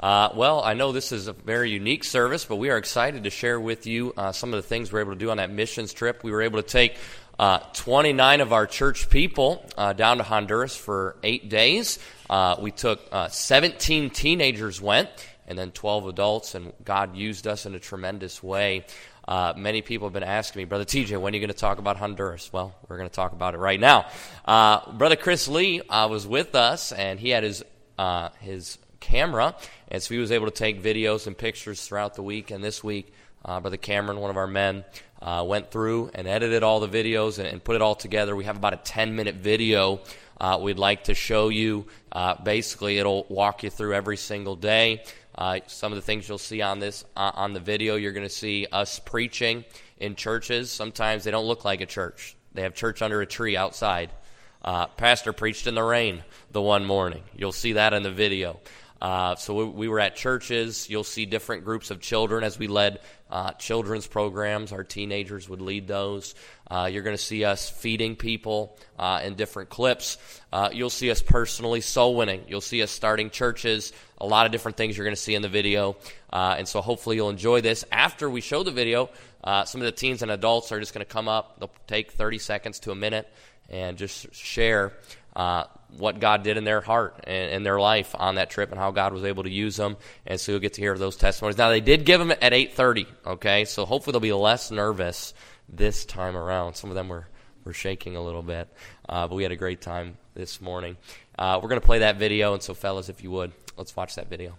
[0.00, 3.30] Uh, well, I know this is a very unique service, but we are excited to
[3.30, 5.50] share with you uh, some of the things we were able to do on that
[5.50, 6.24] missions trip.
[6.24, 6.96] We were able to take
[7.38, 11.98] uh, 29 of our church people uh, down to Honduras for eight days.
[12.30, 15.10] Uh, we took uh, 17 teenagers went,
[15.46, 18.86] and then 12 adults, and God used us in a tremendous way.
[19.28, 21.76] Uh, many people have been asking me, Brother TJ, when are you going to talk
[21.76, 22.50] about Honduras?
[22.50, 24.06] Well, we're going to talk about it right now.
[24.46, 27.62] Uh, Brother Chris Lee uh, was with us, and he had his
[28.40, 29.56] his camera,
[29.88, 32.50] and so he was able to take videos and pictures throughout the week.
[32.50, 33.12] And this week,
[33.44, 34.84] uh, Brother Cameron, one of our men,
[35.22, 38.34] uh, went through and edited all the videos and, and, put it all together.
[38.34, 40.00] We have about a 10 minute video
[40.40, 41.86] uh, we'd like to show you.
[42.10, 45.04] Uh, basically, it'll walk you through every single day.
[45.34, 48.26] Uh, some of the things you'll see on this uh, on the video, you're going
[48.26, 49.64] to see us preaching
[49.98, 50.70] in churches.
[50.70, 52.36] Sometimes they don't look like a church.
[52.52, 54.10] They have church under a tree outside.
[54.62, 57.22] pastor preached in the rain the one morning.
[57.36, 58.60] You'll see that in the video.
[59.00, 60.90] Uh, so we, we, were at churches.
[60.90, 63.00] You'll see different groups of children as we led
[63.30, 64.72] uh, children's programs.
[64.72, 66.34] Our teenagers would lead those.
[66.70, 70.18] Uh, you're going to see us feeding people uh, in different clips.
[70.52, 72.42] Uh, you'll see us personally soul winning.
[72.46, 73.94] You'll see us starting churches.
[74.18, 75.96] A lot of different things you're going to see in the video.
[76.30, 77.86] Uh, and so hopefully you'll enjoy this.
[77.90, 79.08] After we show the video,
[79.64, 81.58] some of the teens and adults are just going to come up.
[81.58, 83.32] They'll take 30 seconds to a minute
[83.70, 84.92] and just share
[85.96, 88.90] what God did in their heart and in their life on that trip and how
[88.90, 89.96] God was able to use them.
[90.26, 91.58] And so you'll get to hear those testimonies.
[91.58, 93.06] Now they did give them at 8:30.
[93.26, 95.34] Okay, so hopefully they'll be less nervous
[95.68, 96.74] this time around.
[96.74, 97.26] Some of them were
[97.64, 98.68] were shaking a little bit,
[99.08, 100.96] uh, but we had a great time this morning.
[101.38, 104.14] Uh, we're going to play that video, and so fellas, if you would, let's watch
[104.14, 104.56] that video.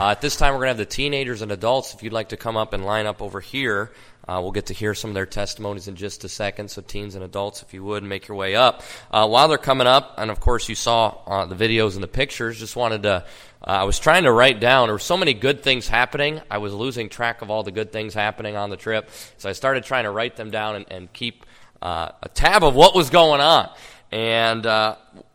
[0.00, 1.92] Uh, at this time, we're going to have the teenagers and adults.
[1.92, 3.92] If you'd like to come up and line up over here,
[4.26, 6.70] uh, we'll get to hear some of their testimonies in just a second.
[6.70, 8.82] So, teens and adults, if you would, make your way up.
[9.10, 12.08] Uh, while they're coming up, and of course, you saw uh, the videos and the
[12.08, 13.10] pictures, just wanted to.
[13.10, 14.88] Uh, I was trying to write down.
[14.88, 16.40] There were so many good things happening.
[16.50, 19.10] I was losing track of all the good things happening on the trip.
[19.36, 21.44] So I started trying to write them down and, and keep
[21.82, 23.68] uh, a tab of what was going on.
[24.10, 24.64] And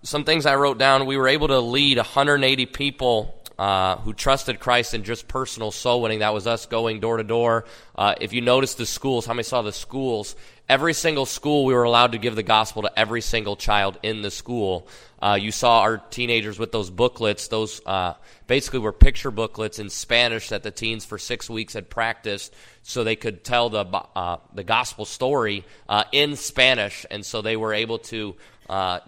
[0.02, 1.06] some things I wrote down.
[1.06, 6.02] We were able to lead 180 people uh, who trusted Christ in just personal soul
[6.02, 6.20] winning.
[6.20, 7.66] That was us going door to door.
[7.96, 10.36] Uh, if you notice the schools, how many saw the schools?
[10.68, 14.24] Every single school, we were allowed to give the gospel to every single child in
[14.24, 14.88] the school.
[15.22, 17.48] Uh, you saw our teenagers with those booklets.
[17.48, 18.16] Those uh,
[18.48, 23.04] basically were picture booklets in Spanish that the teens for six weeks had practiced, so
[23.04, 23.86] they could tell the
[24.16, 28.36] uh, the gospel story uh, in Spanish, and so they were able to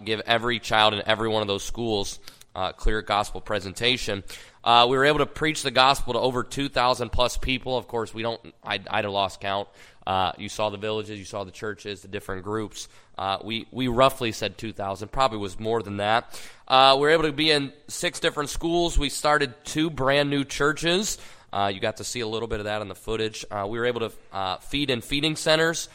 [0.04, 2.20] give every child in every one of those schools
[2.58, 4.24] uh, clear gospel presentation.
[4.64, 7.78] Uh, we were able to preach the gospel to over 2,000 plus people.
[7.78, 9.68] Of course, we don't, I, I'd have lost count.
[10.04, 12.88] Uh, you saw the villages, you saw the churches, the different groups.
[13.16, 16.40] Uh, we, we roughly said 2,000, probably was more than that.
[16.66, 18.98] Uh, we were able to be in six different schools.
[18.98, 21.18] We started two brand new churches.
[21.52, 23.44] Uh, you got to see a little bit of that in the footage.
[23.52, 25.88] We were able to feed in feeding centers.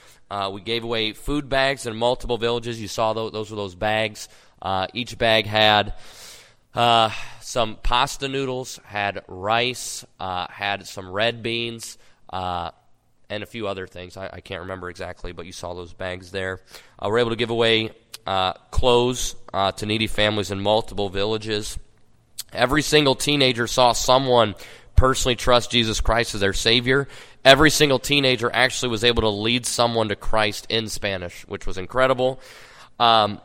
[0.52, 2.82] We gave away food bags in multiple villages.
[2.82, 4.30] You saw those, those were those bags.
[4.94, 5.94] Each bag had
[6.76, 7.12] uh,
[7.42, 11.98] some pasta noodles, had rice, uh, had some red beans,
[12.32, 12.72] uh,
[13.30, 14.18] and a few other things.
[14.18, 16.62] I, I, can't remember exactly, but you saw those bags there.
[17.00, 17.92] Uh, we're able to give away
[18.26, 21.78] uh, clothes uh, to needy families in multiple villages.
[22.52, 24.56] Every single teenager saw someone
[24.96, 27.08] personally trust Jesus Christ as their Savior.
[27.44, 31.78] Every single teenager actually was able to lead someone to Christ in Spanish, which was
[31.78, 32.40] incredible.
[33.00, 33.42] Um,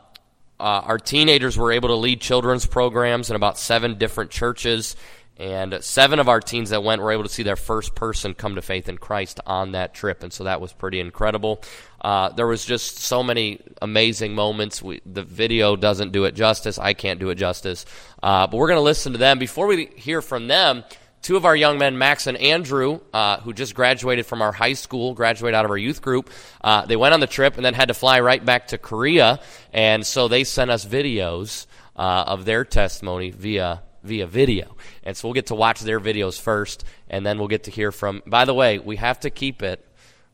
[0.59, 4.95] uh, our teenagers were able to lead children's programs in about seven different churches.
[5.37, 8.55] And seven of our teens that went were able to see their first person come
[8.55, 10.21] to faith in Christ on that trip.
[10.21, 11.63] And so that was pretty incredible.
[12.01, 14.81] Uh, there was just so many amazing moments.
[14.83, 16.77] We, the video doesn't do it justice.
[16.77, 17.85] I can't do it justice.
[18.21, 19.39] Uh, but we're going to listen to them.
[19.39, 20.83] Before we hear from them,
[21.21, 24.73] two of our young men, Max and Andrew, uh, who just graduated from our high
[24.73, 26.29] school, graduated out of our youth group,
[26.61, 29.39] uh, they went on the trip and then had to fly right back to Korea.
[29.73, 34.75] And so they sent us videos uh, of their testimony via via video.
[35.03, 37.91] And so we'll get to watch their videos first, and then we'll get to hear
[37.91, 38.23] from.
[38.25, 39.85] By the way, we have to keep it,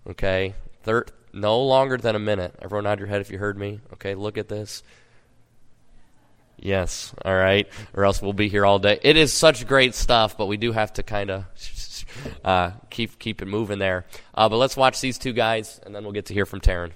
[0.07, 2.55] okay, thir- no longer than a minute.
[2.61, 3.81] Everyone nod your head if you heard me.
[3.93, 4.83] Okay, look at this.
[6.57, 7.67] Yes, all right.
[7.93, 8.99] Or else we'll be here all day.
[9.01, 11.45] It is such great stuff, but we do have to kind of
[12.43, 14.05] uh, keep keep it moving there.
[14.33, 16.91] Uh, but let's watch these two guys, and then we'll get to hear from Taryn.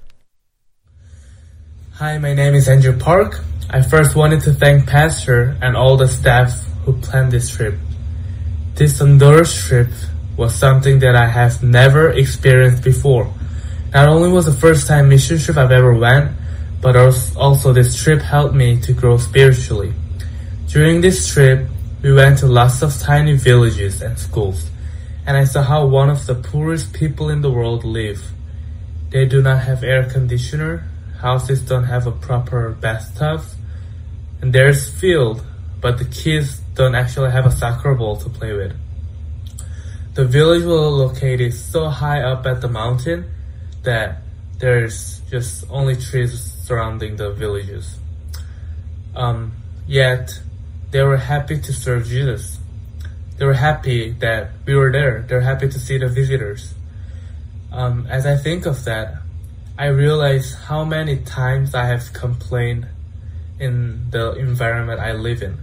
[1.94, 3.42] Hi, my name is Andrew Park.
[3.70, 7.76] I first wanted to thank Pastor and all the staff who planned this trip.
[8.76, 9.90] This Honduras trip
[10.38, 13.32] was something that I have never experienced before.
[13.94, 16.32] Not only was the first time mission trip I've ever went,
[16.82, 19.94] but also this trip helped me to grow spiritually.
[20.68, 21.68] During this trip,
[22.02, 24.70] we went to lots of tiny villages and schools,
[25.26, 28.24] and I saw how one of the poorest people in the world live.
[29.10, 30.88] They do not have air conditioner,
[31.20, 33.42] houses don't have a proper bathtub,
[34.42, 35.44] and there's field,
[35.82, 38.74] but the kids don't actually have a soccer ball to play with.
[40.14, 43.30] The village was located so high up at the mountain
[43.84, 44.22] that
[44.60, 47.98] there's just only trees surrounding the villages.
[49.16, 49.54] Um,
[49.88, 50.40] yet
[50.92, 52.60] they were happy to serve Jesus.
[53.38, 55.26] They were happy that we were there.
[55.28, 56.76] They're happy to see the visitors.
[57.72, 59.16] Um, as I think of that,
[59.80, 62.86] I realize how many times I have complained
[63.60, 65.58] in the environment I live in.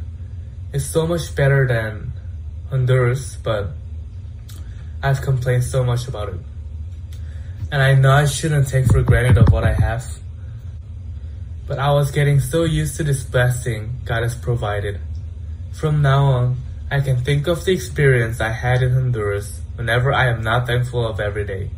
[0.72, 2.12] It's so much better than
[2.70, 3.70] Honduras, but
[5.04, 6.40] I've complained so much about it.
[7.70, 10.04] And I know I shouldn't take for granted of what I have,
[11.66, 15.00] but I was getting so used to this blessing God has provided.
[15.72, 16.56] From now on,
[16.90, 21.06] I can think of the experience I had in Honduras whenever I am not thankful
[21.06, 21.70] of every day.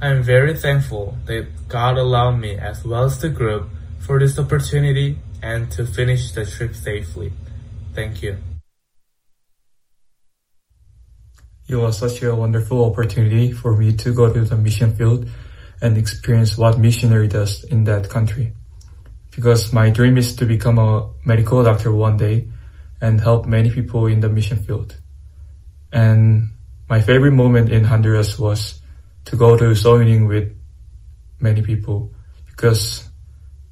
[0.00, 3.68] I am very thankful that God allowed me as well as the group
[3.98, 7.32] for this opportunity and to finish the trip safely.
[7.94, 8.38] Thank you.
[11.68, 15.28] It was such a wonderful opportunity for me to go to the mission field
[15.82, 18.54] and experience what missionary does in that country
[19.38, 22.48] because my dream is to become a medical doctor one day
[23.00, 24.96] and help many people in the mission field.
[25.92, 26.50] And
[26.88, 28.82] my favorite moment in Honduras was
[29.26, 30.50] to go to soul with
[31.38, 32.10] many people
[32.46, 33.08] because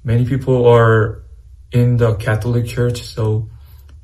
[0.05, 1.25] many people are
[1.73, 3.51] in the Catholic Church, so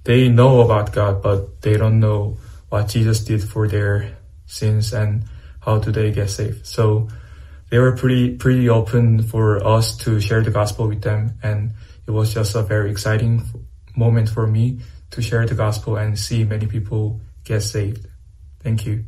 [0.02, 2.38] they know about God, but they don't know
[2.70, 5.26] what Jesus did for their sins and
[5.60, 6.66] how do they get saved.
[6.66, 7.06] So
[7.72, 11.72] they were pretty pretty open for us to share the gospel with them, and
[12.06, 13.42] it was just a very exciting
[13.96, 14.80] moment for me
[15.10, 18.06] to share the gospel and see many people get saved.
[18.60, 19.06] Thank you.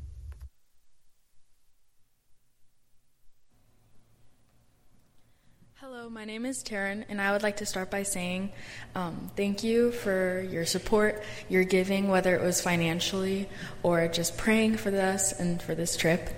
[5.74, 8.50] Hello, my name is Taryn, and I would like to start by saying
[8.94, 13.46] um, thank you for your support, your giving, whether it was financially
[13.82, 16.30] or just praying for us and for this trip.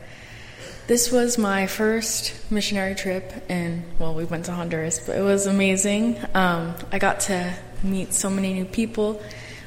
[0.87, 5.47] This was my first missionary trip, and well, we went to Honduras, but it was
[5.47, 6.17] amazing.
[6.33, 9.21] Um, I got to meet so many new people.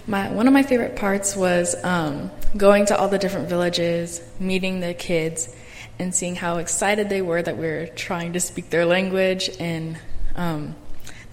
[0.08, 4.80] My, one of my favorite parts was um, going to all the different villages, meeting
[4.80, 5.54] the kids,
[6.00, 9.50] and seeing how excited they were that we were trying to speak their language.
[9.60, 9.98] And
[10.38, 10.74] um,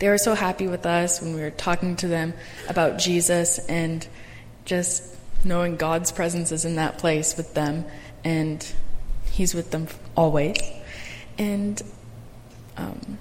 [0.00, 2.34] they were so happy with us when we were talking to them
[2.68, 4.04] about Jesus and
[4.64, 7.84] just knowing God's presence is in that place with them.
[8.24, 8.66] And
[9.36, 10.56] He's with them always.
[11.36, 11.82] And
[12.78, 13.18] um,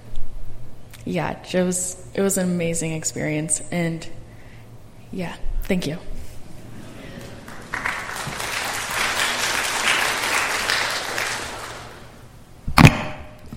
[1.04, 3.60] yeah, it was it was an amazing experience.
[3.70, 4.08] And
[5.12, 5.98] yeah, thank you.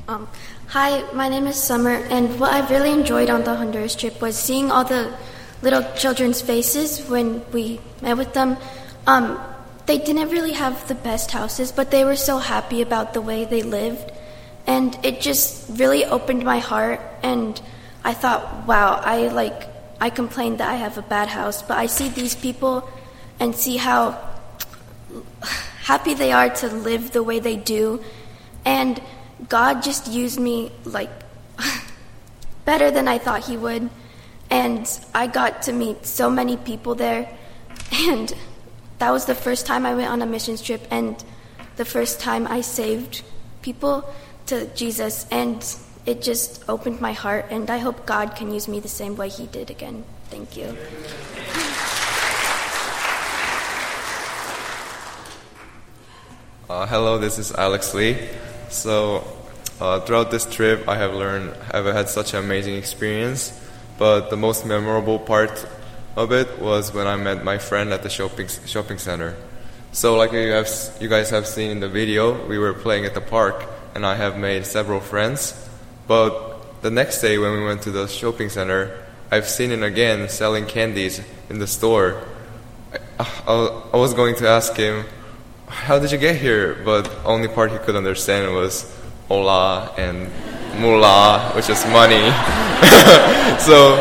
[0.09, 0.27] Um,
[0.67, 4.35] hi, my name is Summer, and what I really enjoyed on the Honduras trip was
[4.35, 5.15] seeing all the
[5.61, 8.57] little children's faces when we met with them.
[9.07, 9.39] Um,
[9.89, 13.43] they didn't really have the best houses, but they were so happy about the way
[13.43, 14.11] they lived.
[14.67, 17.59] And it just really opened my heart and
[18.03, 19.67] I thought, wow, I like
[19.99, 22.87] I complained that I have a bad house, but I see these people
[23.39, 24.15] and see how
[25.81, 27.99] happy they are to live the way they do.
[28.65, 29.01] And
[29.49, 31.09] God just used me like
[32.63, 33.89] better than I thought he would.
[34.51, 37.27] And I got to meet so many people there
[37.91, 38.31] and
[38.99, 41.15] that was the first time I went on a missions trip and
[41.77, 43.23] the first time I saved
[43.61, 44.03] people
[44.47, 45.25] to Jesus.
[45.31, 45.63] And
[46.05, 47.45] it just opened my heart.
[47.49, 50.03] And I hope God can use me the same way He did again.
[50.29, 50.77] Thank you.
[56.69, 58.17] Uh, hello, this is Alex Lee.
[58.69, 59.25] So,
[59.79, 63.57] uh, throughout this trip, I have learned, I've had such an amazing experience.
[63.97, 65.65] But the most memorable part
[66.15, 69.35] of it was when I met my friend at the shopping shopping center.
[69.91, 70.69] So, like you have,
[70.99, 74.15] you guys have seen in the video, we were playing at the park, and I
[74.15, 75.67] have made several friends.
[76.07, 80.29] But the next day, when we went to the shopping center, I've seen him again
[80.29, 82.23] selling candies in the store.
[83.19, 85.05] I, I, I was going to ask him,
[85.67, 88.85] "How did you get here?" But only part he could understand was
[89.27, 90.29] "hola" and
[90.79, 92.29] "mula," which is money.
[93.59, 93.97] so,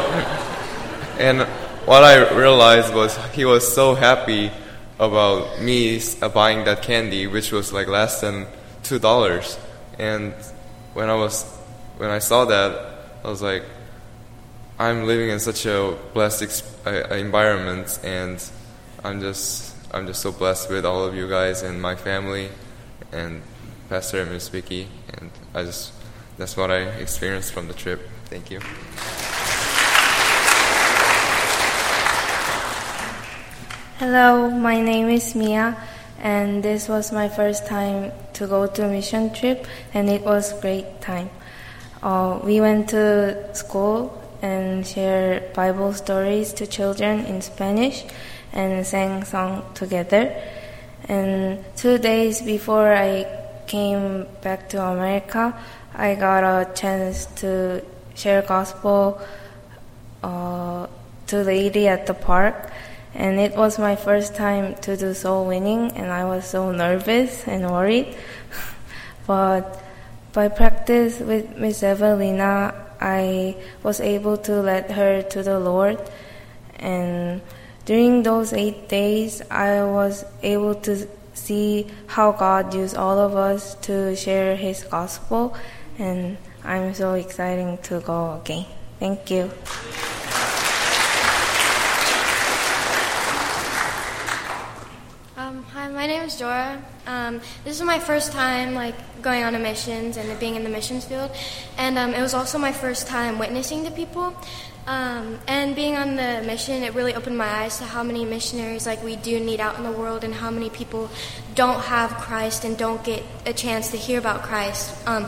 [1.18, 1.48] and
[1.88, 4.50] what I realized was he was so happy
[5.00, 5.98] about me
[6.34, 8.46] buying that candy, which was like less than
[8.82, 9.58] two dollars.
[9.98, 10.34] And
[10.92, 11.44] when I was
[11.96, 12.72] when I saw that,
[13.24, 13.62] I was like,
[14.78, 18.38] I'm living in such a blessed uh, environment, and
[19.02, 22.50] I'm just I'm just so blessed with all of you guys and my family,
[23.12, 23.40] and
[23.88, 25.94] Pastor and Miss Vicky, and I just
[26.36, 28.06] that's what I experienced from the trip.
[28.26, 28.60] Thank you.
[33.98, 35.76] Hello, my name is Mia,
[36.20, 40.52] and this was my first time to go to a mission trip, and it was
[40.60, 41.28] great time.
[42.00, 48.04] Uh, we went to school and shared Bible stories to children in Spanish,
[48.52, 50.32] and sang song together.
[51.08, 53.26] And two days before I
[53.66, 55.58] came back to America,
[55.92, 57.82] I got a chance to
[58.14, 59.20] share gospel
[60.22, 60.86] uh,
[61.26, 62.70] to lady at the park
[63.18, 67.48] and it was my first time to do soul winning, and I was so nervous
[67.48, 68.14] and worried.
[69.26, 69.82] but
[70.32, 75.98] by practice with Miss Evelina, I was able to lead her to the Lord.
[76.76, 77.42] And
[77.86, 83.74] during those eight days, I was able to see how God used all of us
[83.90, 85.56] to share His gospel.
[85.98, 88.66] And I'm so excited to go again.
[89.00, 89.50] Thank you.
[95.98, 96.80] My name is Dora.
[97.08, 100.70] Um, this is my first time like going on a missions and being in the
[100.70, 101.32] missions field,
[101.76, 104.32] and um, it was also my first time witnessing to people.
[104.86, 108.86] Um, and being on the mission, it really opened my eyes to how many missionaries
[108.86, 111.10] like we do need out in the world, and how many people
[111.56, 115.26] don't have Christ and don't get a chance to hear about Christ um,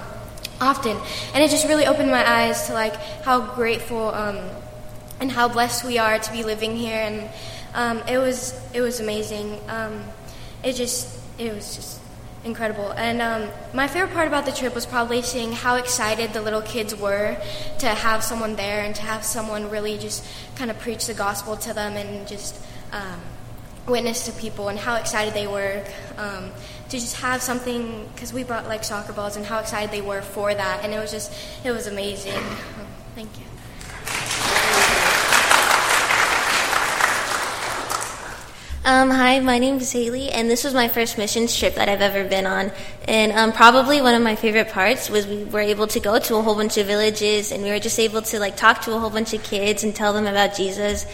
[0.60, 0.96] often.
[1.34, 4.38] And it just really opened my eyes to like how grateful um,
[5.18, 6.96] and how blessed we are to be living here.
[6.96, 7.28] And
[7.74, 9.58] um, it was it was amazing.
[9.68, 10.04] Um,
[10.62, 12.00] it just it was just
[12.44, 12.92] incredible.
[12.92, 16.62] And um, my favorite part about the trip was probably seeing how excited the little
[16.62, 17.36] kids were
[17.78, 20.24] to have someone there and to have someone really just
[20.56, 22.56] kind of preach the gospel to them and just
[22.92, 23.20] um,
[23.86, 25.84] witness to people and how excited they were
[26.16, 26.50] um,
[26.88, 30.22] to just have something because we brought like soccer balls and how excited they were
[30.22, 30.84] for that.
[30.84, 31.32] And it was just
[31.64, 32.42] it was amazing.
[33.14, 33.49] Thank you
[38.82, 42.00] Um, hi, my name is Haley, and this was my first missions trip that I've
[42.00, 42.72] ever been on.
[43.06, 46.36] And um, probably one of my favorite parts was we were able to go to
[46.36, 48.98] a whole bunch of villages, and we were just able to like talk to a
[48.98, 51.04] whole bunch of kids and tell them about Jesus.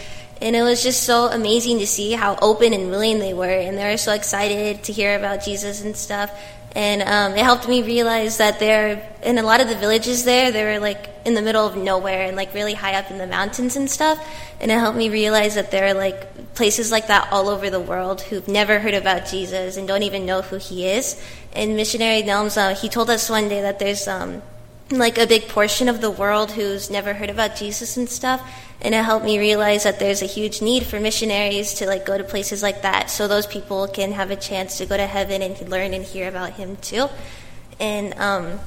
[0.41, 3.77] And it was just so amazing to see how open and willing they were, and
[3.77, 6.31] they were so excited to hear about Jesus and stuff.
[6.77, 10.53] And um, it helped me realize that they're in a lot of the villages there,
[10.53, 13.27] they were like in the middle of nowhere and like really high up in the
[13.27, 14.25] mountains and stuff.
[14.61, 17.81] And it helped me realize that there are like places like that all over the
[17.81, 21.21] world who've never heard about Jesus and don't even know who he is.
[21.53, 24.41] And missionary Nelms, uh, he told us one day that there's um,
[24.93, 28.49] like a big portion of the world who's never heard about Jesus and stuff.
[28.81, 32.17] And it helped me realize that there's a huge need for missionaries to like go
[32.17, 35.43] to places like that so those people can have a chance to go to heaven
[35.43, 37.09] and learn and hear about him too.
[37.81, 38.61] And um,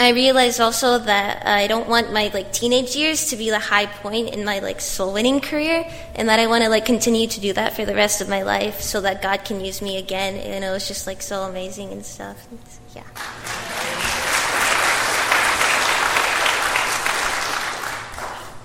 [0.00, 3.86] I realized also that I don't want my like teenage years to be the high
[3.86, 7.40] point in my like soul winning career, and that I want to like continue to
[7.40, 10.36] do that for the rest of my life, so that God can use me again.
[10.36, 12.46] And it was just like so amazing and stuff.
[12.94, 13.02] yeah.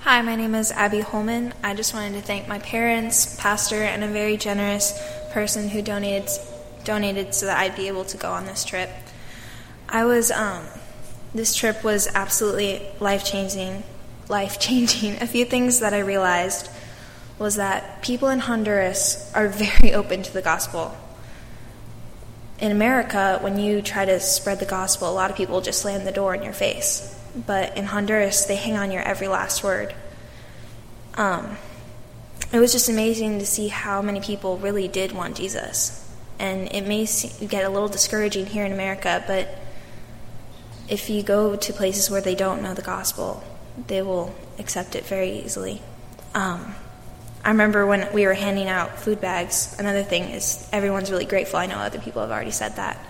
[0.04, 1.56] Hi, my name is Abby Holman.
[1.64, 6.30] I just wanted to thank my parents, pastor, and a very generous person who donated
[6.84, 8.92] donated so that I'd be able to go on this trip.
[9.90, 10.66] I was um,
[11.34, 13.84] this trip was absolutely life changing.
[14.30, 15.22] Life changing.
[15.22, 16.70] A few things that I realized
[17.40, 20.96] was that people in Honduras are very open to the gospel.
[22.60, 26.06] In America, when you try to spread the gospel, a lot of people just slam
[26.06, 29.94] the door in your face but in Honduras, they hang on your every last word.
[31.16, 31.58] Um,
[32.52, 36.00] it was just amazing to see how many people really did want Jesus.
[36.40, 37.08] And it may
[37.48, 39.48] get a little discouraging here in America, but
[40.90, 43.44] if you go to places where they don't know the gospel,
[43.88, 45.82] they will accept it very easily.
[46.34, 46.76] Um,
[47.44, 51.60] I remember when we were handing out food bags, another thing is everyone's really grateful.
[51.60, 53.06] I know other people have already said that.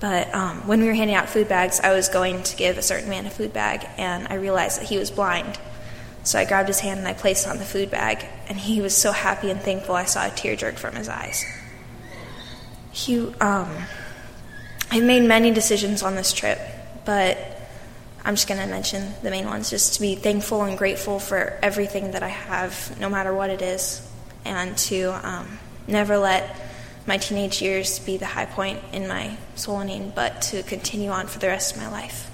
[0.00, 2.82] But um, when we were handing out food bags, I was going to give a
[2.82, 5.58] certain man a food bag, and I realized that he was blind.
[6.22, 8.80] So I grabbed his hand and I placed it on the food bag, and he
[8.80, 11.44] was so happy and thankful I saw a tear jerk from his eyes.
[12.90, 13.70] He, um,
[14.90, 16.58] I've made many decisions on this trip,
[17.10, 17.36] but
[18.24, 21.58] I'm just going to mention the main ones just to be thankful and grateful for
[21.60, 24.08] everything that I have, no matter what it is,
[24.44, 26.56] and to um, never let
[27.08, 31.40] my teenage years be the high point in my soul but to continue on for
[31.40, 32.30] the rest of my life.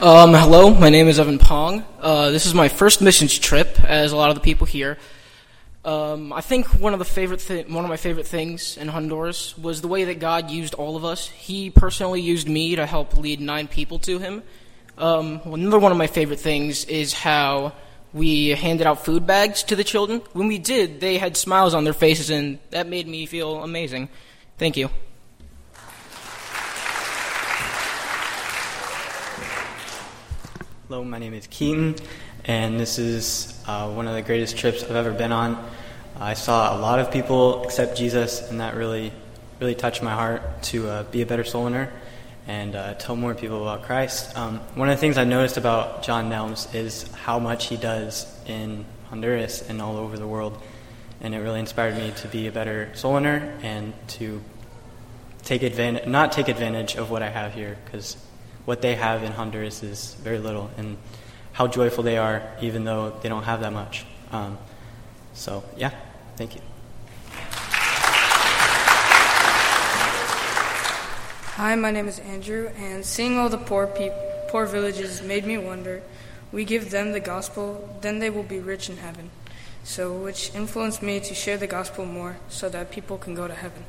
[0.00, 1.84] Um, hello, my name is Evan Pong.
[2.00, 4.98] Uh, this is my first missions trip, as a lot of the people here.
[5.82, 9.56] Um, I think one of the favorite thi- one of my favorite things in Honduras
[9.56, 11.28] was the way that God used all of us.
[11.28, 14.42] He personally used me to help lead nine people to Him.
[14.98, 17.72] Um, another one of my favorite things is how
[18.12, 20.20] we handed out food bags to the children.
[20.34, 24.10] When we did, they had smiles on their faces, and that made me feel amazing.
[24.58, 24.90] Thank you.
[30.88, 31.94] Hello, my name is Keaton,
[32.50, 35.70] and this is uh, one of the greatest trips I've ever been on.
[36.18, 39.12] I saw a lot of people accept Jesus, and that really,
[39.60, 41.92] really touched my heart to uh, be a better soul winner
[42.48, 44.36] and uh, tell more people about Christ.
[44.36, 48.26] Um, one of the things I noticed about John Nelms is how much he does
[48.46, 50.60] in Honduras and all over the world,
[51.20, 54.42] and it really inspired me to be a better soul winner and to
[55.44, 58.16] take advantage, not take advantage of what I have here, because
[58.64, 60.96] what they have in Honduras is very little, and
[61.52, 64.04] how joyful they are, even though they don't have that much.
[64.32, 64.58] Um,
[65.34, 65.90] so, yeah,
[66.36, 66.60] thank you.
[71.56, 74.12] Hi, my name is Andrew, and seeing all the poor peop-
[74.48, 76.02] poor villages made me wonder.
[76.52, 79.30] We give them the gospel, then they will be rich in heaven.
[79.84, 83.54] So, which influenced me to share the gospel more, so that people can go to
[83.54, 83.84] heaven.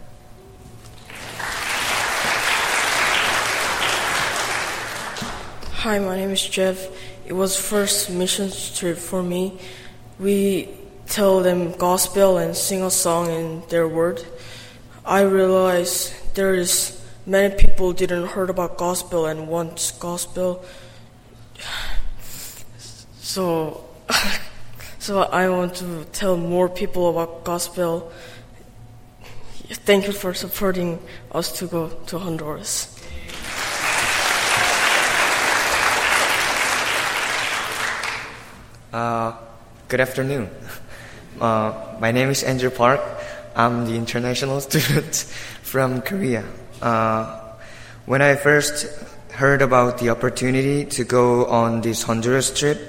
[5.82, 6.88] Hi, my name is Jeff.
[7.25, 9.60] It was first mission trip for me.
[10.19, 10.69] We
[11.07, 14.25] tell them gospel and sing a song in their word.
[15.05, 20.63] I realized there is many people didn't heard about gospel and wants gospel.
[23.19, 23.86] So,
[24.99, 28.12] so I want to tell more people about gospel.
[29.69, 30.99] Thank you for supporting
[31.31, 32.90] us to go to Honduras.
[38.91, 39.34] Uh,
[39.88, 40.49] good afternoon.
[41.39, 42.99] Uh, my name is Andrew Park.
[43.56, 45.15] I'm the international student
[45.63, 46.43] from Korea.
[46.82, 47.39] Uh,
[48.06, 48.88] when I first
[49.32, 52.82] heard about the opportunity to go on this Honduras trip,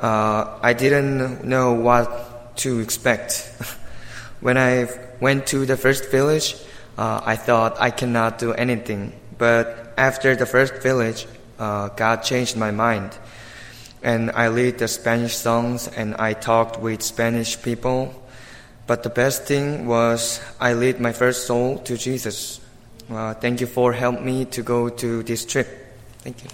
[0.00, 3.52] uh, I didn't know what to expect.
[4.40, 4.88] when I
[5.20, 6.56] went to the first village,
[6.96, 9.12] uh, I thought I cannot do anything.
[9.36, 11.26] But after the first village,
[11.58, 13.12] God changed my mind
[14.02, 18.14] and I lead the Spanish songs and I talked with Spanish people.
[18.86, 22.60] But the best thing was I led my first soul to Jesus.
[23.10, 25.68] Uh, thank you for helping me to go to this trip.
[26.18, 26.50] Thank you.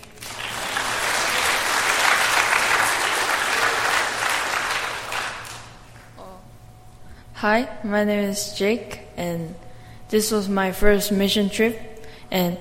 [7.34, 9.54] Hi, my name is Jake, and
[10.08, 11.78] this was my first mission trip,
[12.30, 12.56] and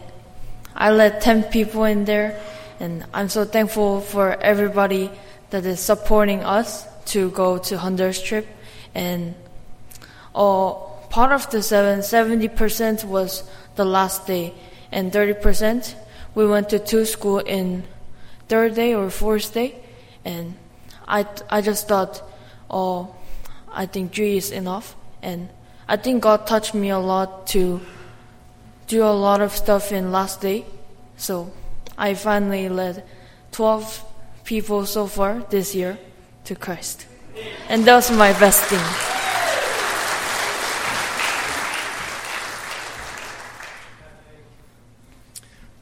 [0.75, 2.37] I led 10 people in there,
[2.79, 5.11] and I'm so thankful for everybody
[5.49, 8.47] that is supporting us to go to Honduras trip.
[8.95, 9.35] And
[10.33, 10.73] uh,
[11.09, 14.53] part of the seven, 70% was the last day,
[14.91, 15.95] and 30%
[16.35, 17.83] we went to two school in
[18.47, 19.75] third day or fourth day.
[20.25, 20.55] And
[21.07, 22.21] I, I just thought,
[22.69, 23.15] oh,
[23.71, 24.95] I think three is enough.
[25.21, 25.49] And
[25.87, 27.81] I think God touched me a lot to
[28.87, 30.65] do a lot of stuff in last day.
[31.17, 31.51] So
[31.97, 33.03] I finally led
[33.51, 34.03] 12
[34.43, 35.97] people so far this year
[36.45, 37.05] to Christ.
[37.69, 39.13] And that was my best thing.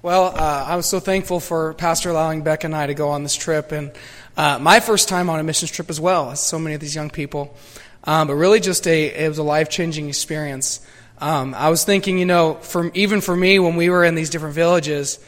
[0.04, 3.22] Well, uh, I was so thankful for Pastor allowing Beck and I to go on
[3.22, 3.92] this trip, and
[4.36, 6.96] uh, my first time on a missions trip as well, as so many of these
[6.96, 7.56] young people.
[8.06, 10.82] Um, but really, just a it was a life changing experience.
[11.20, 14.32] Um, I was thinking, you know, from even for me when we were in these
[14.32, 15.20] different villages,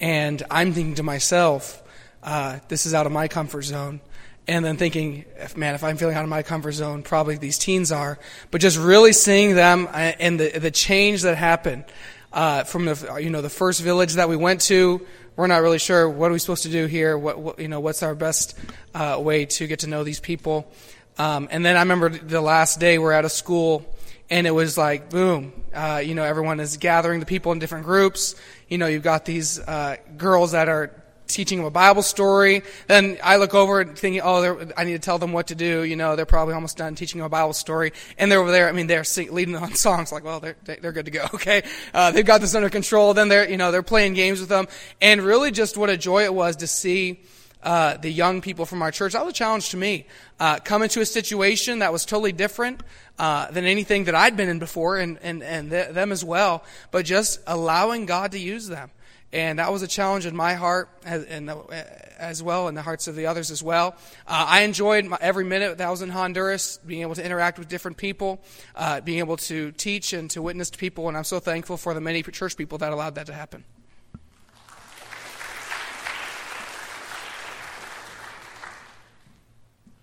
[0.00, 1.82] and I'm thinking to myself,
[2.22, 4.00] uh, this is out of my comfort zone.
[4.48, 7.92] And then thinking, man, if I'm feeling out of my comfort zone, probably these teens
[7.92, 8.18] are.
[8.50, 11.84] But just really seeing them uh, and the, the change that happened
[12.32, 15.78] uh, from the, you know, the first village that we went to, we're not really
[15.78, 17.16] sure what are we supposed to do here.
[17.16, 18.58] What, what you know, what's our best
[18.94, 20.66] uh, way to get to know these people?
[21.18, 23.84] Um, and then I remember the last day we're at a school,
[24.28, 25.52] and it was like boom.
[25.72, 28.34] Uh, you know, everyone is gathering the people in different groups.
[28.70, 32.62] You know, you've got these uh, girls that are teaching them a Bible story.
[32.86, 35.82] Then I look over and thinking, oh, I need to tell them what to do.
[35.82, 37.92] You know, they're probably almost done teaching them a Bible story.
[38.18, 40.92] And they're over there, I mean, they're sing, leading on songs like, well, they're, they're
[40.92, 41.26] good to go.
[41.40, 41.62] Okay.
[41.94, 43.14] Uh, they've got this under control.
[43.14, 44.68] Then they're, you know, they're playing games with them.
[45.00, 47.20] And really just what a joy it was to see
[47.62, 49.12] uh, the young people from our church.
[49.12, 50.06] That was a challenge to me.
[50.38, 52.82] Uh, come into a situation that was totally different
[53.18, 56.64] uh, than anything that I'd been in before, and and and th- them as well.
[56.90, 58.90] But just allowing God to use them,
[59.32, 61.50] and that was a challenge in my heart as, and
[62.18, 63.96] as well, in the hearts of the others as well.
[64.26, 67.58] Uh, I enjoyed my, every minute that I was in Honduras, being able to interact
[67.58, 68.40] with different people,
[68.74, 71.94] uh, being able to teach and to witness to people, and I'm so thankful for
[71.94, 73.64] the many church people that allowed that to happen.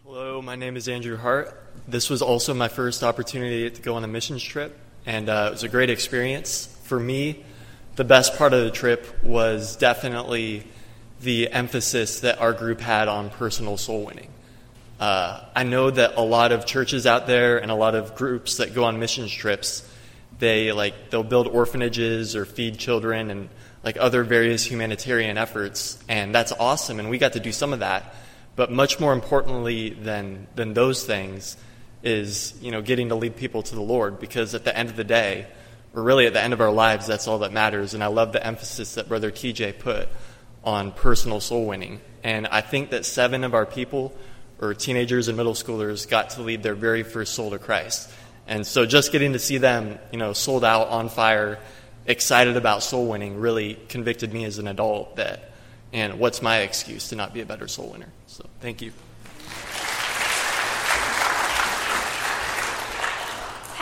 [0.09, 1.53] Hello, my name is Andrew Hart.
[1.85, 5.51] This was also my first opportunity to go on a missions trip, and uh, it
[5.51, 6.65] was a great experience.
[6.83, 7.43] For me,
[7.97, 10.63] the best part of the trip was definitely
[11.19, 14.29] the emphasis that our group had on personal soul winning.
[14.97, 18.57] Uh, I know that a lot of churches out there and a lot of groups
[18.57, 19.85] that go on missions trips,
[20.39, 23.49] they like they'll build orphanages or feed children and
[23.83, 27.01] like other various humanitarian efforts, and that's awesome.
[27.01, 28.15] And we got to do some of that.
[28.57, 31.55] But much more importantly than, than those things
[32.03, 34.97] is, you know, getting to lead people to the Lord because at the end of
[34.97, 35.47] the day,
[35.93, 37.93] or really at the end of our lives, that's all that matters.
[37.93, 40.09] And I love the emphasis that Brother TJ put
[40.63, 42.01] on personal soul winning.
[42.23, 44.13] And I think that seven of our people,
[44.59, 48.09] or teenagers and middle schoolers, got to lead their very first soul to Christ.
[48.47, 51.59] And so just getting to see them, you know, sold out, on fire,
[52.07, 55.51] excited about soul winning really convicted me as an adult that,
[55.93, 58.11] and what's my excuse to not be a better soul winner?
[58.27, 58.91] So thank you.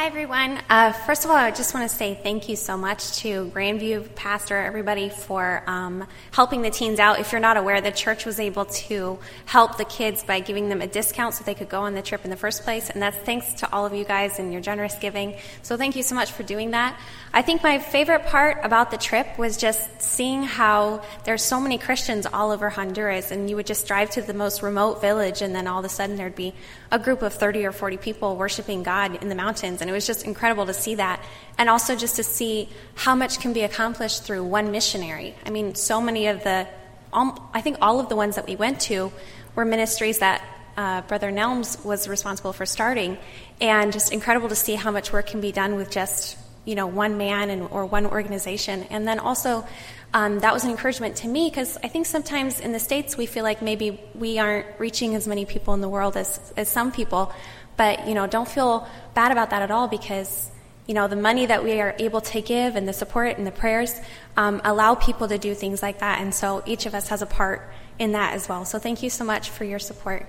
[0.05, 0.61] Hi everyone.
[0.69, 4.13] Uh, first of all, I just want to say thank you so much to Grandview
[4.13, 7.19] Pastor, everybody, for um, helping the teens out.
[7.19, 10.81] If you're not aware, the church was able to help the kids by giving them
[10.81, 12.91] a discount so they could go on the trip in the first place.
[12.91, 15.37] And that's thanks to all of you guys and your generous giving.
[15.63, 16.99] So thank you so much for doing that.
[17.33, 21.79] I think my favorite part about the trip was just seeing how there's so many
[21.79, 25.55] Christians all over Honduras, and you would just drive to the most remote village, and
[25.55, 26.53] then all of a sudden there'd be
[26.91, 29.81] a group of 30 or 40 people worshiping God in the mountains.
[29.81, 31.23] And it was just incredible to see that.
[31.57, 35.35] And also just to see how much can be accomplished through one missionary.
[35.45, 36.67] I mean, so many of the,
[37.13, 39.11] I think all of the ones that we went to
[39.55, 40.43] were ministries that
[40.77, 43.17] uh, Brother Nelms was responsible for starting.
[43.61, 46.87] And just incredible to see how much work can be done with just, you know,
[46.87, 48.83] one man and, or one organization.
[48.89, 49.65] And then also,
[50.13, 53.25] um, that was an encouragement to me because I think sometimes in the States we
[53.25, 56.91] feel like maybe we aren't reaching as many people in the world as, as some
[56.91, 57.33] people.
[57.77, 60.49] But, you know, don't feel bad about that at all because,
[60.87, 63.51] you know, the money that we are able to give and the support and the
[63.51, 63.99] prayers
[64.37, 66.21] um, allow people to do things like that.
[66.21, 68.65] And so each of us has a part in that as well.
[68.65, 70.27] So thank you so much for your support.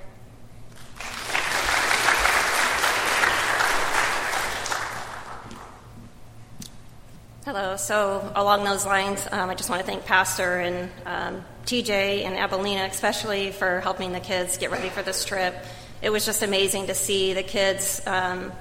[7.46, 7.76] Hello.
[7.76, 12.34] So, along those lines, um, I just want to thank Pastor and um, TJ and
[12.34, 15.54] Abelina, especially for helping the kids get ready for this trip.
[16.02, 18.52] It was just amazing to see the kids um,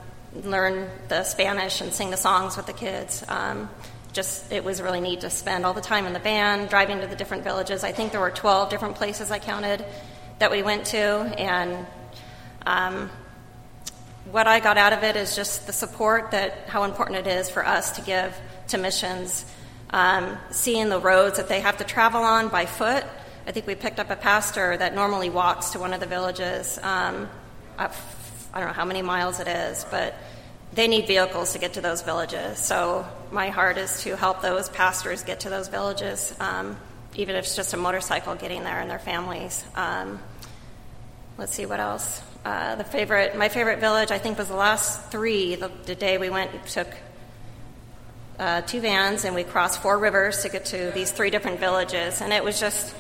[0.43, 3.26] learn the Spanish and sing the songs with the kids.
[3.28, 3.69] Um,
[4.13, 7.08] just it was really neat to spend all the time in the band, driving to
[7.08, 7.84] the different villages.
[7.84, 9.86] I think there were 12 different places I counted
[10.39, 11.86] that we went to, and
[12.65, 13.10] um,
[14.32, 17.50] what I got out of it is just the support that how important it is
[17.50, 18.34] for us to give
[18.69, 19.45] to missions,
[19.89, 23.04] um, seeing the roads that they have to travel on by foot.
[23.47, 26.79] I think we picked up a pastor that normally walks to one of the villages.
[26.81, 27.29] Um,
[27.77, 27.89] I
[28.55, 30.15] don't know how many miles it is, but
[30.73, 32.58] they need vehicles to get to those villages.
[32.58, 36.75] So my heart is to help those pastors get to those villages, um,
[37.15, 39.63] even if it's just a motorcycle getting there and their families.
[39.75, 40.19] Um,
[41.38, 42.23] let's see what else.
[42.43, 45.53] Uh, the favorite, my favorite village, I think, was the last three.
[45.53, 46.88] The, the day we went, we took
[48.39, 52.21] uh, two vans and we crossed four rivers to get to these three different villages,
[52.21, 52.95] and it was just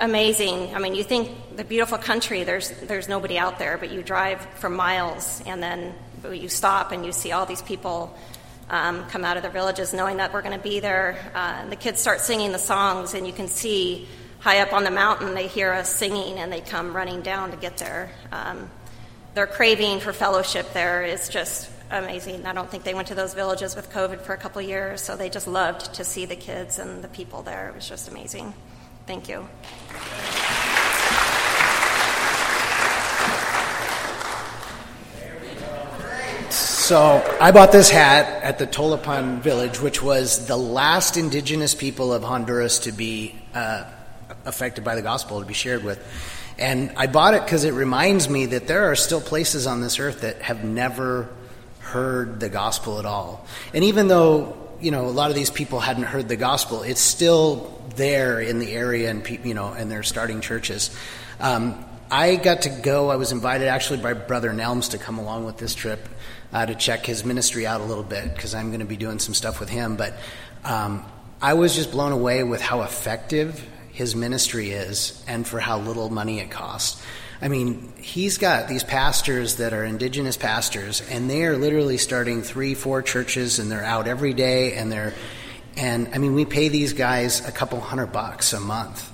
[0.00, 0.74] amazing.
[0.74, 4.40] I mean, you think the beautiful country, there's there's nobody out there, but you drive
[4.56, 5.94] for miles, and then
[6.32, 8.16] you stop and you see all these people
[8.68, 11.18] um, come out of their villages, knowing that we're going to be there.
[11.34, 14.08] Uh, the kids start singing the songs, and you can see
[14.40, 17.56] high up on the mountain they hear us singing, and they come running down to
[17.56, 18.10] get there.
[18.32, 18.70] Um,
[19.34, 22.46] their craving for fellowship there is just amazing.
[22.46, 25.16] I don't think they went to those villages with COVID for a couple years, so
[25.16, 27.68] they just loved to see the kids and the people there.
[27.68, 28.54] It was just amazing.
[29.10, 29.44] Thank you.
[36.48, 42.12] So I bought this hat at the Tolupan village, which was the last indigenous people
[42.12, 43.82] of Honduras to be uh,
[44.44, 45.98] affected by the gospel, to be shared with.
[46.56, 49.98] And I bought it because it reminds me that there are still places on this
[49.98, 51.28] earth that have never
[51.80, 53.44] heard the gospel at all.
[53.74, 57.00] And even though you know a lot of these people hadn't heard the gospel, it's
[57.00, 60.96] still there in the area, and you know, and they're starting churches.
[61.38, 63.08] Um, I got to go.
[63.10, 66.08] I was invited actually by Brother Nelms to come along with this trip
[66.52, 69.18] uh, to check his ministry out a little bit because I'm going to be doing
[69.20, 69.96] some stuff with him.
[69.96, 70.14] But
[70.64, 71.04] um,
[71.40, 76.10] I was just blown away with how effective his ministry is and for how little
[76.10, 77.02] money it costs.
[77.42, 82.42] I mean, he's got these pastors that are indigenous pastors, and they are literally starting
[82.42, 85.14] three, four churches, and they're out every day, and they're,
[85.76, 89.10] and I mean, we pay these guys a couple hundred bucks a month,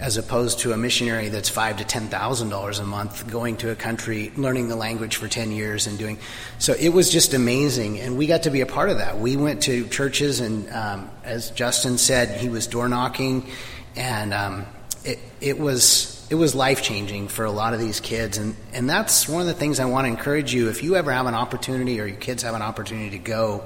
[0.00, 3.70] as opposed to a missionary that's five to ten thousand dollars a month going to
[3.70, 6.18] a country, learning the language for ten years, and doing.
[6.58, 9.18] So it was just amazing, and we got to be a part of that.
[9.18, 13.46] We went to churches, and um, as Justin said, he was door knocking,
[13.94, 14.66] and um,
[15.04, 18.36] it it was it was life changing for a lot of these kids.
[18.38, 20.68] And, and that's one of the things I want to encourage you.
[20.68, 23.64] If you ever have an opportunity or your kids have an opportunity to go,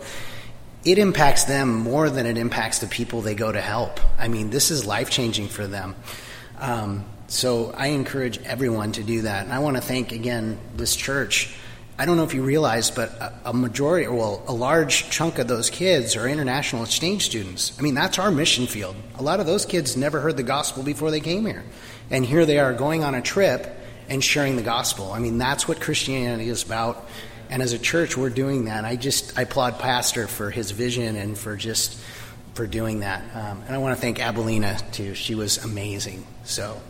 [0.85, 4.01] it impacts them more than it impacts the people they go to help.
[4.19, 5.97] I mean, this is life changing for them.
[6.59, 9.45] Um, so I encourage everyone to do that.
[9.45, 11.55] And I want to thank again this church.
[11.99, 15.47] I don't know if you realize, but a, majority, or well, a large chunk of
[15.47, 17.79] those kids are international exchange students.
[17.79, 18.97] I mean, that's our mission field.
[19.17, 21.65] A lot of those kids never heard the gospel before they came here.
[22.11, 23.79] And here they are going on a trip
[24.09, 25.13] and sharing the gospel.
[25.13, 27.09] I mean, that's what Christianity is about.
[27.49, 28.79] And as a church, we're doing that.
[28.79, 31.99] And I just I applaud Pastor for his vision and for just
[32.55, 33.23] for doing that.
[33.35, 35.15] Um, and I want to thank Abelina too.
[35.15, 36.27] She was amazing.
[36.45, 36.81] So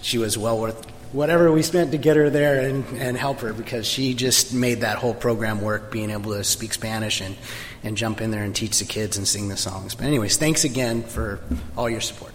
[0.00, 3.52] she was well worth whatever we spent to get her there and, and help her
[3.52, 7.36] because she just made that whole program work, being able to speak Spanish and,
[7.82, 9.94] and jump in there and teach the kids and sing the songs.
[9.94, 11.40] But, anyways, thanks again for
[11.76, 12.32] all your support.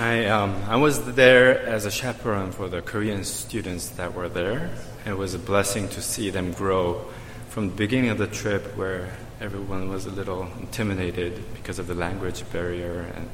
[0.00, 4.70] I, um, I was there as a chaperone for the Korean students that were there.
[5.04, 7.04] It was a blessing to see them grow
[7.50, 11.94] from the beginning of the trip where everyone was a little intimidated because of the
[11.94, 13.12] language barrier.
[13.14, 13.28] And,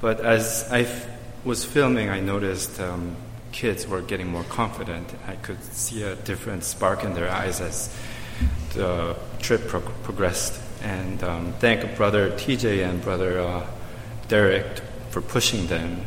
[0.00, 1.06] but as I f-
[1.44, 3.14] was filming, I noticed um,
[3.52, 5.12] kids were getting more confident.
[5.28, 7.94] I could see a different spark in their eyes as
[8.72, 10.58] the trip pro- progressed.
[10.82, 13.66] And um, thank Brother TJ and Brother uh,
[14.28, 14.80] Derek
[15.14, 16.04] for pushing them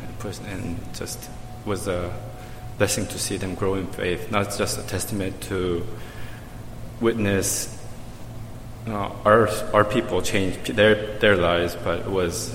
[0.52, 1.30] and just
[1.66, 2.14] was a
[2.78, 5.88] blessing to see them grow in faith, not just a testament to
[7.00, 7.74] witness
[8.86, 12.52] our our people change their their lives, but it was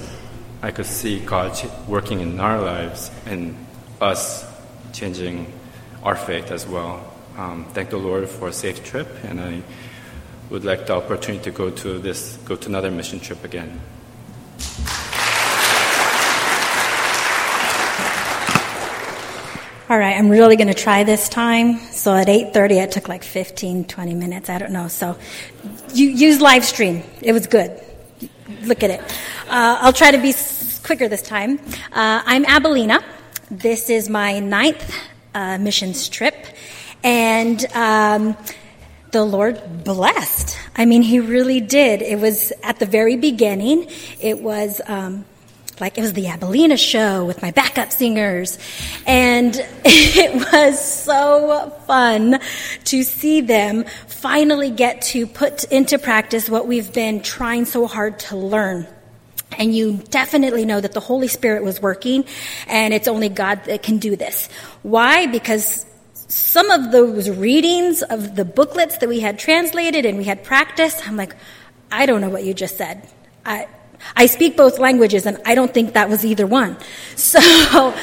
[0.61, 1.57] I could see God
[1.89, 3.57] working in our lives and
[4.03, 4.45] us
[4.93, 5.51] changing
[6.03, 7.01] our faith as well.
[7.39, 9.63] Um, thank the Lord for a safe trip, and I
[10.51, 13.81] would like the opportunity to go to this go to another mission trip again.
[19.93, 21.79] All right, I'm really going to try this time.
[21.91, 24.89] So at 8:30 it took like 15 20 minutes, I don't know.
[24.89, 25.19] So
[25.93, 27.03] you use live stream.
[27.21, 27.79] It was good.
[28.63, 29.03] Look at it.
[29.51, 30.33] Uh, I'll try to be
[30.83, 31.59] quicker this time.
[31.93, 33.05] Uh, I'm Abelina.
[33.51, 34.97] This is my ninth
[35.35, 36.37] uh, missions trip
[37.05, 38.35] and um,
[39.11, 40.57] the Lord blessed.
[40.75, 42.01] I mean, He really did.
[42.01, 43.89] It was at the very beginning.
[44.21, 45.27] It was um,
[45.83, 48.57] like it was the Abelina show with my backup singers.
[49.05, 49.55] And
[49.85, 52.39] it was so fun
[52.85, 58.21] to see them finally get to put into practice what we've been trying so hard
[58.21, 58.87] to learn.
[59.59, 62.25] And you definitely know that the Holy Spirit was working
[62.69, 64.49] and it's only God that can do this.
[64.83, 65.27] Why?
[65.27, 70.45] Because some of those readings of the booklets that we had translated and we had
[70.45, 71.35] practiced, I'm like,
[71.91, 73.07] I don't know what you just said.
[73.45, 73.67] I,
[74.17, 76.77] I speak both languages, and I don't think that was either one.
[77.17, 77.95] So,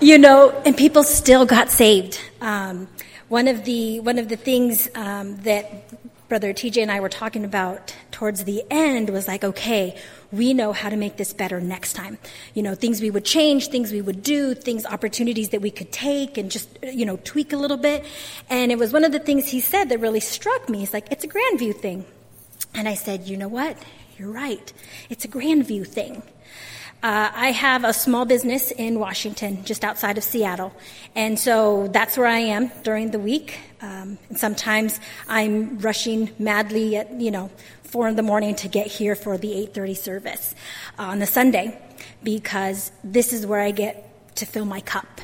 [0.00, 2.20] you know, and people still got saved.
[2.40, 2.88] Um,
[3.28, 5.88] one of the one of the things um, that
[6.28, 10.00] Brother TJ and I were talking about towards the end was like, okay,
[10.32, 12.18] we know how to make this better next time.
[12.54, 15.92] You know, things we would change, things we would do, things, opportunities that we could
[15.92, 18.04] take and just, you know, tweak a little bit.
[18.48, 20.78] And it was one of the things he said that really struck me.
[20.78, 22.04] He's like, it's a Grandview thing.
[22.74, 23.76] And I said, you know what?
[24.18, 24.72] You're right.
[25.10, 26.22] It's a Grandview thing.
[27.02, 30.72] Uh, I have a small business in Washington, just outside of Seattle,
[31.14, 33.58] and so that's where I am during the week.
[33.82, 37.50] Um, and sometimes I'm rushing madly at you know
[37.82, 40.54] four in the morning to get here for the 8:30 service
[40.98, 41.78] on the Sunday,
[42.22, 45.20] because this is where I get to fill my cup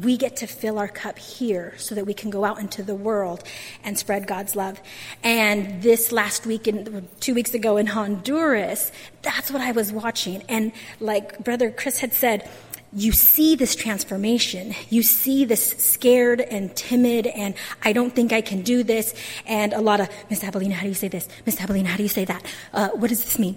[0.00, 2.94] we get to fill our cup here so that we can go out into the
[2.94, 3.44] world
[3.84, 4.80] and spread God's love.
[5.22, 8.90] And this last week, in, two weeks ago in Honduras,
[9.22, 10.42] that's what I was watching.
[10.48, 12.48] And like Brother Chris had said,
[12.94, 14.74] you see this transformation.
[14.90, 19.14] You see this scared and timid, and I don't think I can do this.
[19.46, 21.26] And a lot of, Miss Abelina, how do you say this?
[21.46, 22.44] Miss Abelina, how do you say that?
[22.72, 23.56] Uh, what does this mean?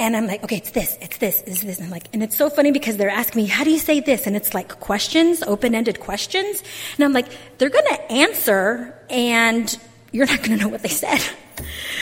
[0.00, 1.76] And I'm like, okay, it's this, it's this, it's this.
[1.76, 4.00] And I'm like, and it's so funny because they're asking me, how do you say
[4.00, 4.26] this?
[4.26, 6.62] And it's like questions, open-ended questions.
[6.96, 7.26] And I'm like,
[7.58, 9.78] they're going to answer and
[10.10, 11.20] you're not going to know what they said.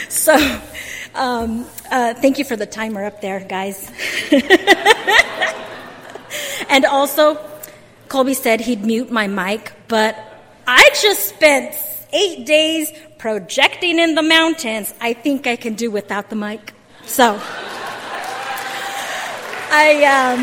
[0.09, 0.35] So,
[1.17, 3.91] um, uh, thank you for the timer up there, guys.
[6.71, 7.45] and also,
[8.09, 10.17] Colby said he'd mute my mic, but
[10.69, 11.75] I just spent
[12.13, 14.95] eight days projecting in the mountains.
[15.01, 16.73] I think I can do without the mic.
[17.09, 17.41] So.
[19.71, 20.39] I um,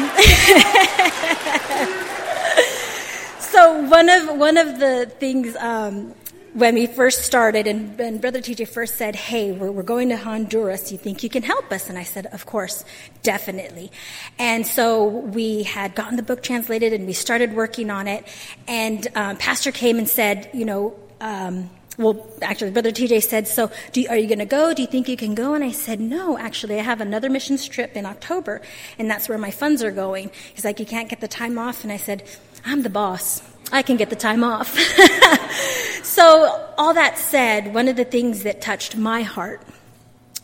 [3.40, 6.14] so one of one of the things um,
[6.54, 10.18] when we first started, and, and, Brother TJ first said, "Hey, we're, we're going to
[10.18, 10.92] Honduras.
[10.92, 12.84] You think you can help us?" And I said, "Of course,
[13.24, 13.92] definitely."
[14.38, 18.26] And so we had gotten the book translated, and we started working on it.
[18.68, 23.72] And um, Pastor came and said, "You know." Um, well, actually, Brother TJ said, So,
[23.94, 24.74] you, are you going to go?
[24.74, 25.54] Do you think you can go?
[25.54, 28.62] And I said, No, actually, I have another missions trip in October,
[29.00, 30.32] and that's where my funds are going.
[30.54, 31.84] He's like, You can't get the time off.
[31.84, 32.24] And I said,
[32.66, 33.42] I'm the boss.
[33.72, 34.78] I can get the time off.
[36.04, 39.62] so, all that said, one of the things that touched my heart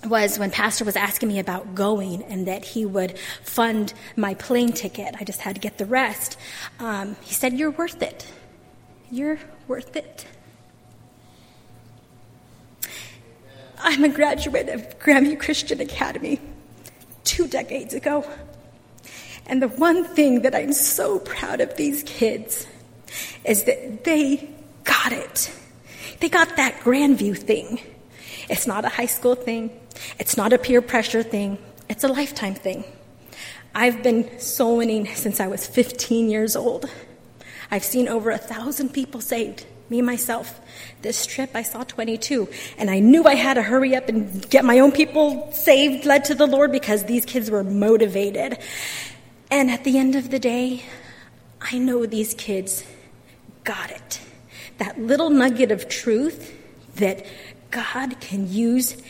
[0.06, 4.72] was when Pastor was asking me about going and that he would fund my plane
[4.72, 5.16] ticket.
[5.20, 6.38] I just had to get the rest.
[6.80, 8.26] Um, he said, You're worth it.
[9.12, 10.26] You're worth it.
[13.84, 16.40] I'm a graduate of Grandview Christian Academy.
[17.24, 18.26] two decades ago.
[19.46, 22.68] And the one thing that I'm so proud of these kids
[23.46, 24.50] is that they
[24.84, 25.52] got it.
[26.20, 27.80] They got that Grandview thing.
[28.50, 29.72] It's not a high school thing,
[30.20, 31.58] it's not a peer pressure thing,
[31.90, 32.84] it's a lifetime thing.
[33.74, 34.30] I've been
[34.60, 36.90] winning since I was 15 years old.
[37.72, 40.60] I've seen over a thousand people saved, me myself.
[41.02, 44.66] This trip I saw 22, and I knew I had to hurry up and get
[44.66, 48.58] my own people saved, led to the Lord, because these kids were motivated.
[49.50, 50.84] And at the end of the day,
[51.62, 52.84] I know these kids
[53.64, 54.20] got it.
[54.78, 56.54] That little nugget of truth
[56.96, 57.26] that
[57.70, 59.02] God can use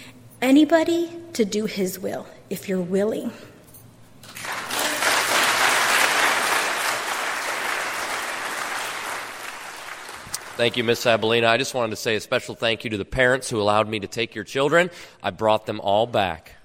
[0.41, 3.31] anybody to do His will if you're willing.
[10.57, 11.47] Thank you, Miss Abelina.
[11.47, 14.01] I just wanted to say a special thank you to the parents who allowed me
[14.01, 14.91] to take your children.
[15.23, 16.55] I brought them all back.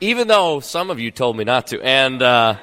[0.00, 1.80] Even though some of you told me not to.
[1.80, 2.56] And uh,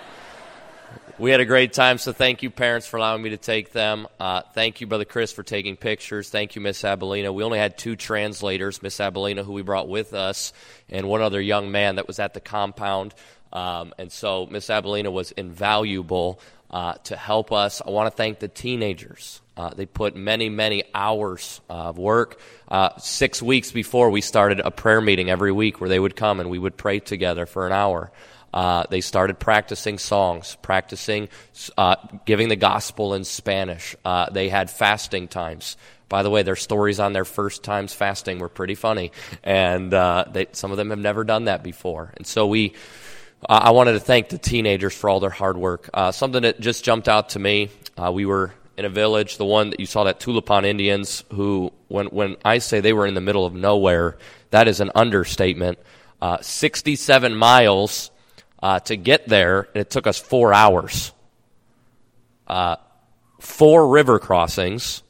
[1.17, 4.07] we had a great time, so thank you, parents, for allowing me to take them.
[4.19, 6.29] Uh, thank you, Brother Chris, for taking pictures.
[6.29, 7.33] Thank you, Miss Abelina.
[7.33, 10.51] We only had two translators, Miss Abelina, who we brought with us,
[10.89, 13.15] and one other young man that was at the compound.
[13.53, 16.39] Um, and so Miss Abelina was invaluable
[16.71, 17.81] uh, to help us.
[17.85, 19.41] I want to thank the teenagers.
[19.55, 22.39] Uh, they put many, many hours of work.
[22.67, 26.39] Uh, six weeks before, we started a prayer meeting every week where they would come
[26.39, 28.11] and we would pray together for an hour.
[28.53, 31.27] Uh, they started practicing songs, practicing
[31.77, 31.95] uh,
[32.25, 33.95] giving the gospel in Spanish.
[34.05, 35.75] Uh, they had fasting times.
[36.09, 39.11] By the way, their stories on their first times fasting were pretty funny,
[39.43, 42.13] and they, some of them have never done that before.
[42.15, 42.73] And so we
[43.43, 45.89] uh, I wanted to thank the teenagers for all their hard work.
[45.93, 49.45] Uh, something that just jumped out to me uh, we were in a village, the
[49.45, 53.15] one that you saw that Tolupan Indians, who, when, when I say they were in
[53.15, 54.17] the middle of nowhere,
[54.51, 55.79] that is an understatement.
[56.21, 58.11] Uh, 67 miles
[58.61, 61.11] uh, to get there, and it took us four hours.
[62.47, 62.75] Uh,
[63.39, 65.01] four river crossings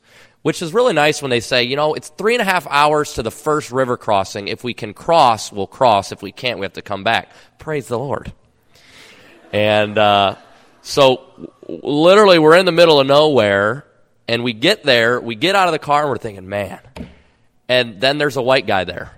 [0.48, 3.16] which is really nice when they say, you know, it's three and a half hours
[3.16, 4.48] to the first river crossing.
[4.48, 6.14] If we can cross, we'll cross.
[6.14, 7.34] If we can't, we have to come back.
[7.60, 8.32] Praise the Lord.
[9.52, 10.36] And uh,
[10.82, 13.86] so, literally, we're in the middle of nowhere,
[14.30, 16.80] and we get there, we get out of the car, and we're thinking, man.
[17.68, 19.12] And then there's a white guy there.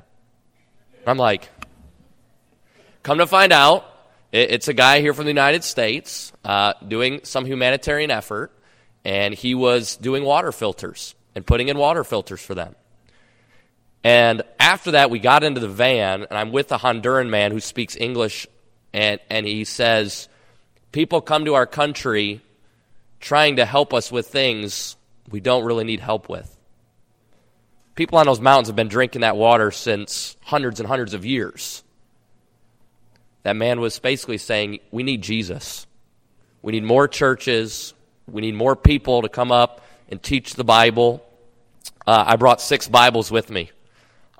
[1.05, 1.47] I'm like,
[3.03, 3.85] come to find out,
[4.31, 8.51] it's a guy here from the United States uh, doing some humanitarian effort,
[9.05, 12.75] and he was doing water filters and putting in water filters for them.
[14.03, 17.59] And after that, we got into the van, and I'm with a Honduran man who
[17.59, 18.47] speaks English,
[18.93, 20.29] and, and he says,
[20.91, 22.41] People come to our country
[23.19, 24.95] trying to help us with things
[25.29, 26.55] we don't really need help with.
[27.95, 31.83] People on those mountains have been drinking that water since hundreds and hundreds of years.
[33.43, 35.85] That man was basically saying, We need Jesus.
[36.61, 37.93] We need more churches.
[38.27, 41.25] We need more people to come up and teach the Bible.
[42.05, 43.71] Uh, I brought six Bibles with me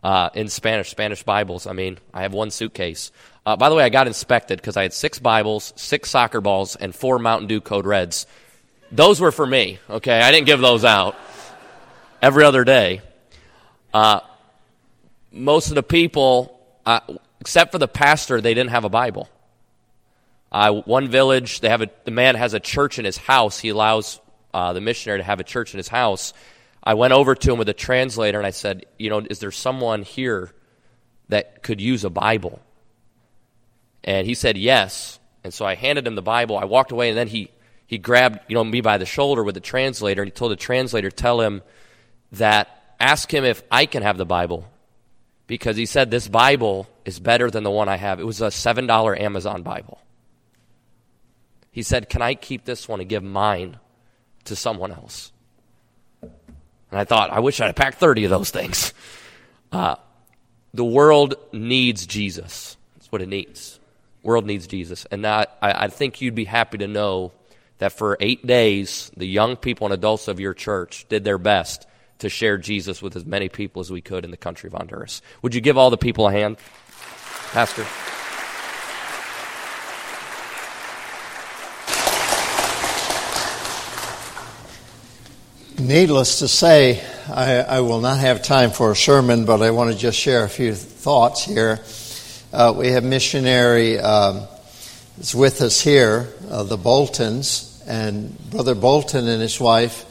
[0.03, 1.67] uh, in Spanish, Spanish Bibles.
[1.67, 3.11] I mean, I have one suitcase.
[3.45, 6.75] Uh, by the way, I got inspected because I had six Bibles, six soccer balls,
[6.75, 8.27] and four Mountain Dew Code Reds.
[8.91, 10.19] Those were for me, okay?
[10.19, 11.15] I didn't give those out
[12.21, 13.01] every other day.
[13.93, 14.21] Uh,
[15.31, 17.01] most of the people, uh,
[17.39, 19.29] except for the pastor, they didn't have a Bible.
[20.51, 23.59] Uh, one village, they have a, the man has a church in his house.
[23.59, 24.19] He allows
[24.53, 26.33] uh, the missionary to have a church in his house.
[26.83, 29.51] I went over to him with a translator and I said, You know, is there
[29.51, 30.51] someone here
[31.27, 32.59] that could use a Bible?
[34.03, 35.19] And he said, Yes.
[35.43, 36.57] And so I handed him the Bible.
[36.57, 37.51] I walked away and then he,
[37.87, 40.57] he grabbed, you know, me by the shoulder with the translator and he told the
[40.57, 41.61] translator, Tell him
[42.33, 44.69] that, ask him if I can have the Bible.
[45.47, 48.19] Because he said, This Bible is better than the one I have.
[48.19, 49.99] It was a $7 Amazon Bible.
[51.71, 53.79] He said, Can I keep this one and give mine
[54.49, 55.31] to someone else?
[56.21, 58.93] And I thought, I wish I'd packed 30 of those things.
[59.71, 59.95] Uh,
[60.73, 62.77] the world needs Jesus.
[62.95, 63.79] That's what it needs.
[64.23, 65.05] world needs Jesus.
[65.11, 67.31] And I, I think you'd be happy to know
[67.77, 71.87] that for eight days, the young people and adults of your church did their best
[72.19, 75.21] to share Jesus with as many people as we could in the country of Honduras.
[75.41, 76.57] Would you give all the people a hand?
[77.51, 77.85] Pastor?
[85.79, 89.93] Needless to say, I, I, will not have time for a sermon, but I want
[89.93, 91.79] to just share a few thoughts here.
[92.51, 94.45] Uh, we have missionary um,
[95.21, 100.03] is with us here, uh, the Boltons, and Brother Bolton and his wife,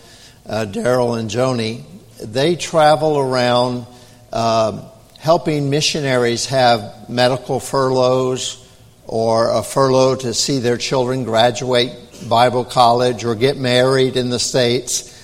[0.47, 1.85] uh, Daryl and Joni.
[2.25, 3.87] They travel around
[4.33, 4.85] um,
[5.19, 8.67] helping missionaries have medical furloughs
[9.07, 11.93] or a furlough to see their children graduate
[12.27, 15.17] Bible college or get married in the States.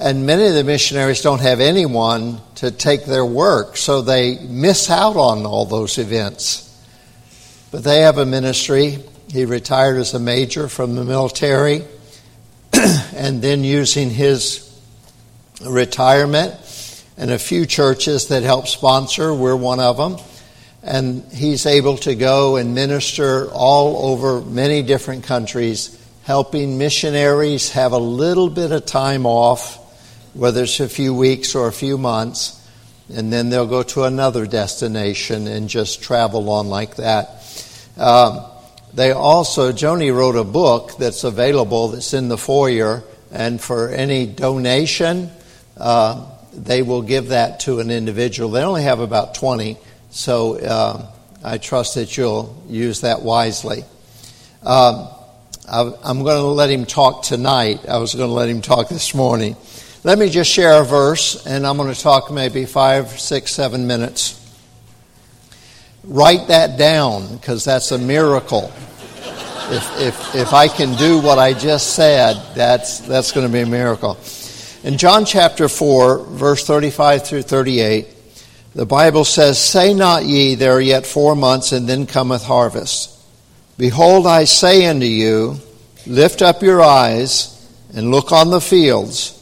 [0.00, 4.88] And many of the missionaries don't have anyone to take their work, so they miss
[4.88, 6.66] out on all those events.
[7.70, 9.04] But they have a ministry.
[9.28, 11.84] He retired as a major from the military,
[12.72, 14.74] and then using his
[15.66, 16.54] retirement
[17.18, 20.16] and a few churches that help sponsor, we're one of them.
[20.82, 27.92] And he's able to go and minister all over many different countries, helping missionaries have
[27.92, 29.76] a little bit of time off
[30.34, 32.56] whether it's a few weeks or a few months,
[33.12, 37.64] and then they'll go to another destination and just travel on like that.
[37.96, 38.44] Um,
[38.94, 43.02] they also, Joni wrote a book that's available that's in the foyer,
[43.32, 45.30] and for any donation,
[45.76, 48.50] uh, they will give that to an individual.
[48.50, 49.76] They only have about 20,
[50.10, 51.06] so uh,
[51.44, 53.84] I trust that you'll use that wisely.
[54.62, 55.08] Um,
[55.72, 57.88] I'm going to let him talk tonight.
[57.88, 59.56] I was going to let him talk this morning.
[60.02, 63.86] Let me just share a verse, and I'm going to talk maybe five, six, seven
[63.86, 64.34] minutes.
[66.04, 68.72] Write that down because that's a miracle.
[69.68, 73.60] If, if, if I can do what I just said, that's, that's going to be
[73.60, 74.18] a miracle.
[74.84, 78.08] In John chapter 4, verse 35 through 38,
[78.74, 83.20] the Bible says, Say not ye, there are yet four months, and then cometh harvest.
[83.76, 85.56] Behold, I say unto you,
[86.06, 89.36] lift up your eyes and look on the fields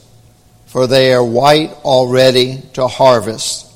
[0.68, 3.66] for they are white already to harvest.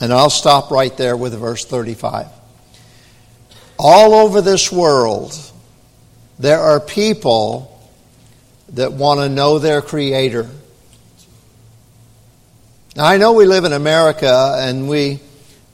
[0.00, 2.26] And I'll stop right there with verse 35.
[3.78, 5.34] All over this world,
[6.38, 7.72] there are people
[8.70, 10.50] that want to know their Creator.
[12.96, 15.20] Now, I know we live in America and we,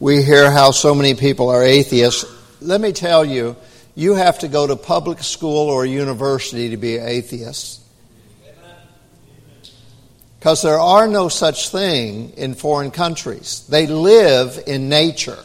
[0.01, 2.27] we hear how so many people are atheists.
[2.61, 3.57] Let me tell you,
[3.95, 7.82] you have to go to public school or university to be an atheist.
[10.43, 13.65] Because there are no such thing in foreign countries.
[13.69, 15.39] They live in nature.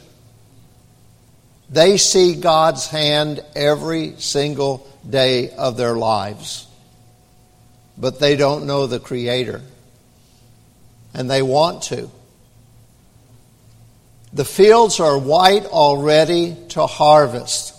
[1.70, 6.66] They see God's hand every single day of their lives.
[7.96, 9.62] But they don't know the Creator.
[11.14, 12.10] And they want to.
[14.34, 17.77] The fields are white already to harvest.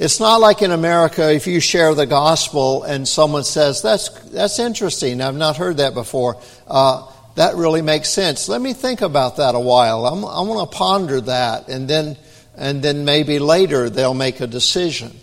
[0.00, 4.58] It's not like in America if you share the gospel and someone says, that's, that's
[4.58, 6.40] interesting, I've not heard that before.
[6.66, 8.48] Uh, that really makes sense.
[8.48, 10.06] Let me think about that a while.
[10.06, 12.16] I'm, I want to ponder that, and then,
[12.56, 15.14] and then maybe later they'll make a decision.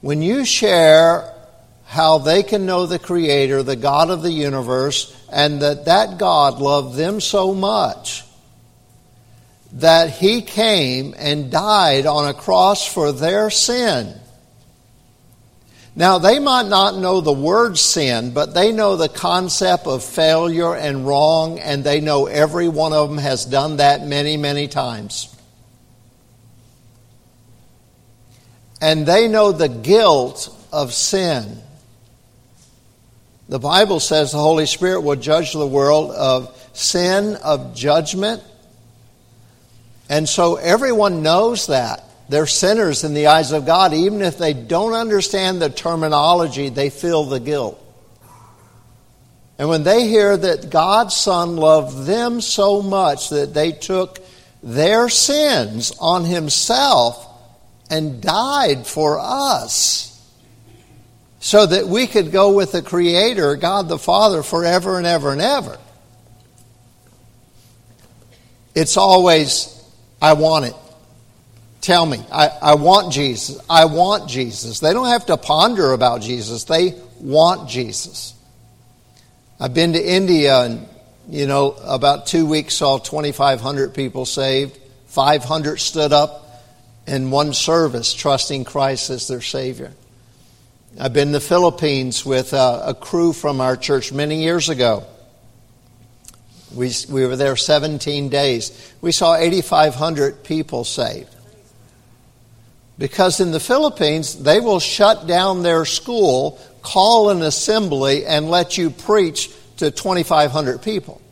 [0.00, 1.30] When you share
[1.84, 6.58] how they can know the Creator, the God of the universe, and that that God
[6.58, 8.24] loved them so much
[9.72, 14.14] that he came and died on a cross for their sin.
[15.94, 20.74] Now, they might not know the word sin, but they know the concept of failure
[20.76, 25.34] and wrong, and they know every one of them has done that many, many times.
[28.80, 31.58] And they know the guilt of sin.
[33.48, 38.42] The Bible says the Holy Spirit will judge the world of sin, of judgment,
[40.08, 42.04] and so everyone knows that.
[42.28, 43.94] They're sinners in the eyes of God.
[43.94, 47.82] Even if they don't understand the terminology, they feel the guilt.
[49.58, 54.20] And when they hear that God's Son loved them so much that they took
[54.62, 57.26] their sins on Himself
[57.90, 60.04] and died for us
[61.40, 65.40] so that we could go with the Creator, God the Father, forever and ever and
[65.40, 65.78] ever.
[68.74, 69.77] It's always
[70.20, 70.74] I want it.
[71.80, 72.18] Tell me.
[72.32, 73.60] I, I want Jesus.
[73.70, 74.80] I want Jesus.
[74.80, 78.34] They don't have to ponder about Jesus, they want Jesus.
[79.60, 80.86] I've been to India and,
[81.28, 84.78] you know, about two weeks saw 2,500 people saved.
[85.08, 86.44] 500 stood up
[87.08, 89.92] in one service trusting Christ as their Savior.
[91.00, 95.04] I've been to the Philippines with a, a crew from our church many years ago.
[96.74, 98.92] We, we were there 17 days.
[99.00, 101.34] We saw 8,500 people saved.
[102.98, 108.76] Because in the Philippines, they will shut down their school, call an assembly, and let
[108.76, 111.22] you preach to 2,500 people.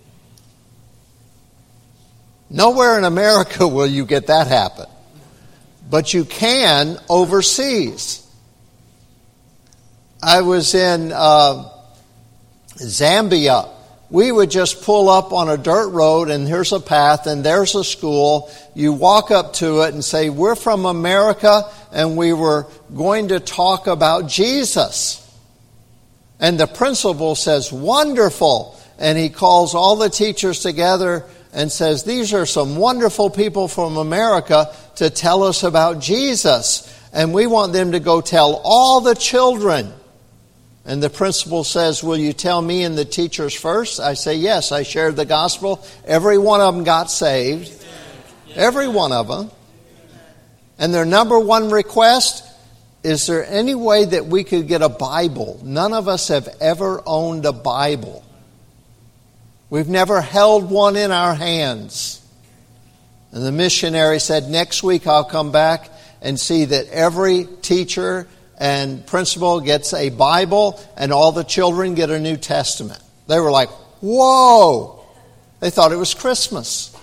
[2.48, 4.86] Nowhere in America will you get that happen.
[5.90, 8.26] But you can overseas.
[10.22, 11.68] I was in uh,
[12.76, 13.68] Zambia
[14.08, 17.74] we would just pull up on a dirt road and here's a path and there's
[17.74, 18.50] a school.
[18.74, 23.40] You walk up to it and say, We're from America and we were going to
[23.40, 25.22] talk about Jesus.
[26.38, 28.78] And the principal says, Wonderful.
[28.98, 33.96] And he calls all the teachers together and says, These are some wonderful people from
[33.96, 36.92] America to tell us about Jesus.
[37.12, 39.92] And we want them to go tell all the children.
[40.86, 43.98] And the principal says, Will you tell me and the teachers first?
[43.98, 45.84] I say, Yes, I shared the gospel.
[46.04, 47.84] Every one of them got saved.
[48.54, 49.50] Every one of them.
[50.78, 52.44] And their number one request
[53.06, 55.60] is there any way that we could get a Bible?
[55.62, 58.24] None of us have ever owned a Bible.
[59.70, 62.20] We've never held one in our hands.
[63.30, 65.88] And the missionary said, Next week I'll come back
[66.20, 68.26] and see that every teacher
[68.58, 73.00] and principal gets a Bible and all the children get a New Testament.
[73.26, 73.68] They were like,
[74.00, 75.04] Whoa!
[75.60, 76.94] They thought it was Christmas.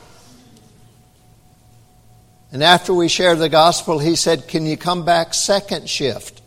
[2.51, 6.41] And after we shared the gospel, he said, Can you come back second shift?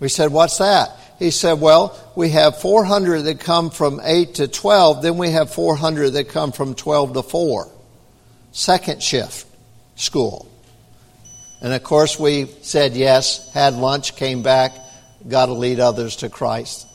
[0.00, 0.96] We said, What's that?
[1.18, 5.52] He said, Well, we have 400 that come from 8 to 12, then we have
[5.52, 7.68] 400 that come from 12 to 4.
[8.52, 9.46] Second shift
[9.94, 10.49] school.
[11.60, 14.72] And of course, we said yes, had lunch, came back,
[15.28, 16.86] got to lead others to Christ.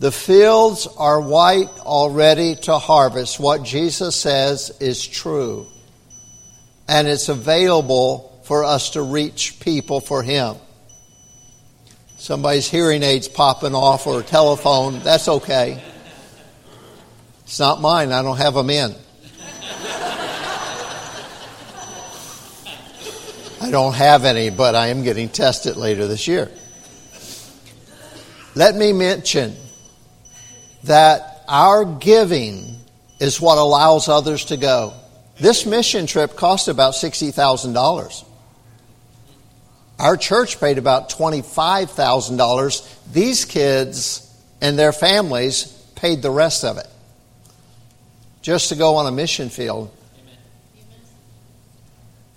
[0.00, 3.40] The fields are white already to harvest.
[3.40, 5.66] What Jesus says is true.
[6.86, 10.56] And it's available for us to reach people for Him.
[12.16, 15.82] Somebody's hearing aids popping off or a telephone, that's okay.
[17.42, 18.94] It's not mine, I don't have them in.
[23.60, 26.50] I don't have any, but I am getting tested later this year.
[28.54, 29.56] Let me mention
[30.84, 32.76] that our giving
[33.18, 34.94] is what allows others to go.
[35.40, 38.24] This mission trip cost about $60,000.
[39.98, 43.12] Our church paid about $25,000.
[43.12, 44.24] These kids
[44.60, 46.86] and their families paid the rest of it
[48.40, 49.90] just to go on a mission field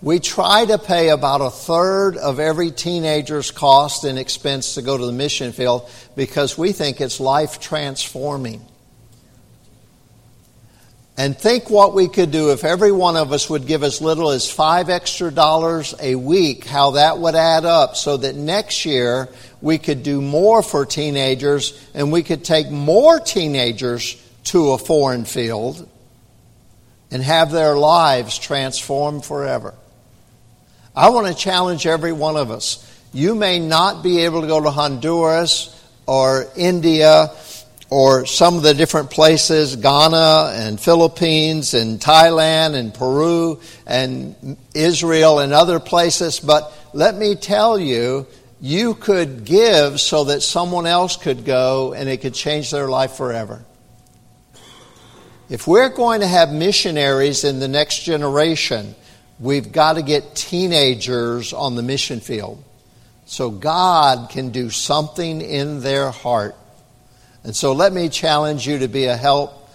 [0.01, 4.97] we try to pay about a third of every teenager's cost and expense to go
[4.97, 8.65] to the mission field because we think it's life transforming.
[11.17, 14.31] And think what we could do if every one of us would give as little
[14.31, 19.29] as five extra dollars a week, how that would add up so that next year
[19.61, 25.25] we could do more for teenagers and we could take more teenagers to a foreign
[25.25, 25.87] field
[27.11, 29.75] and have their lives transformed forever.
[30.95, 32.87] I want to challenge every one of us.
[33.13, 37.31] You may not be able to go to Honduras or India
[37.89, 45.39] or some of the different places, Ghana and Philippines and Thailand and Peru and Israel
[45.39, 48.27] and other places, but let me tell you,
[48.59, 53.13] you could give so that someone else could go and it could change their life
[53.13, 53.63] forever.
[55.49, 58.95] If we're going to have missionaries in the next generation,
[59.41, 62.63] We've got to get teenagers on the mission field
[63.25, 66.55] so God can do something in their heart.
[67.43, 69.67] And so let me challenge you to be a help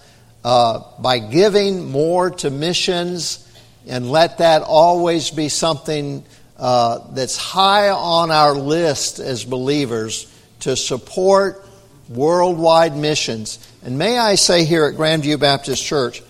[0.45, 3.43] uh, by giving more to missions
[3.85, 6.23] and let that always be something
[6.55, 11.65] uh, that's high on our list as believers to support
[12.07, 13.59] worldwide missions.
[13.83, 16.21] And may I say here at Grandview Baptist Church,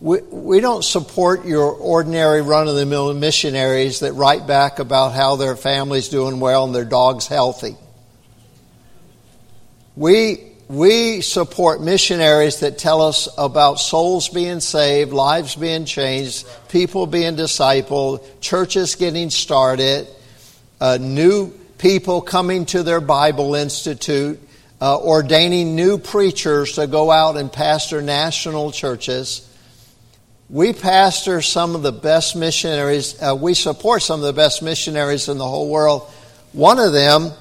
[0.00, 5.12] we, we don't support your ordinary run of the mill missionaries that write back about
[5.12, 7.76] how their family's doing well and their dog's healthy.
[9.96, 17.06] We, we support missionaries that tell us about souls being saved, lives being changed, people
[17.06, 20.06] being discipled, churches getting started,
[20.80, 24.40] uh, new people coming to their Bible Institute,
[24.80, 29.47] uh, ordaining new preachers to go out and pastor national churches.
[30.50, 35.28] We pastor some of the best missionaries, uh, we support some of the best missionaries
[35.28, 36.10] in the whole world.
[36.52, 37.32] One of them,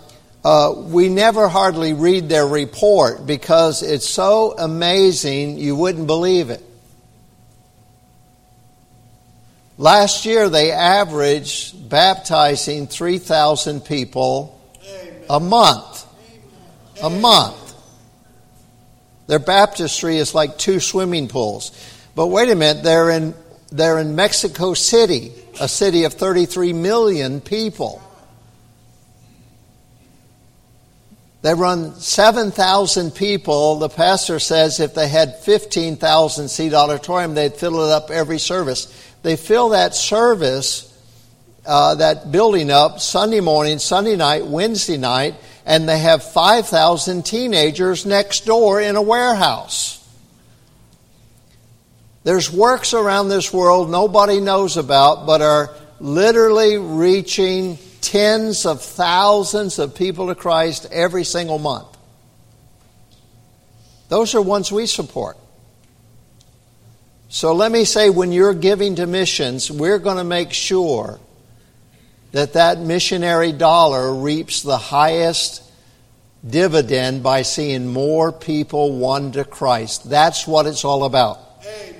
[0.43, 6.61] uh, we never hardly read their report because it's so amazing you wouldn't believe it.
[9.77, 14.59] Last year, they averaged baptizing 3,000 people
[15.29, 16.05] a month.
[17.01, 17.73] A month.
[19.27, 21.71] Their baptistry is like two swimming pools.
[22.17, 23.35] But wait a minute, they're in,
[23.71, 28.01] they're in Mexico City, a city of 33 million people.
[31.43, 33.77] They run 7,000 people.
[33.77, 38.91] The pastor says if they had 15,000 seat auditorium, they'd fill it up every service.
[39.21, 40.91] They fill that service,
[41.67, 45.35] uh, that building up Sunday morning, Sunday night, Wednesday night,
[45.67, 49.96] and they have 5,000 teenagers next door in a warehouse.
[52.23, 59.79] There's works around this world nobody knows about, but are literally reaching tens of thousands
[59.79, 61.87] of people to Christ every single month.
[64.09, 65.37] Those are ones we support.
[67.29, 71.19] So let me say when you're giving to missions, we're going to make sure
[72.31, 75.63] that that missionary dollar reaps the highest
[76.47, 80.09] dividend by seeing more people won to Christ.
[80.09, 81.39] That's what it's all about.
[81.63, 81.96] Amen.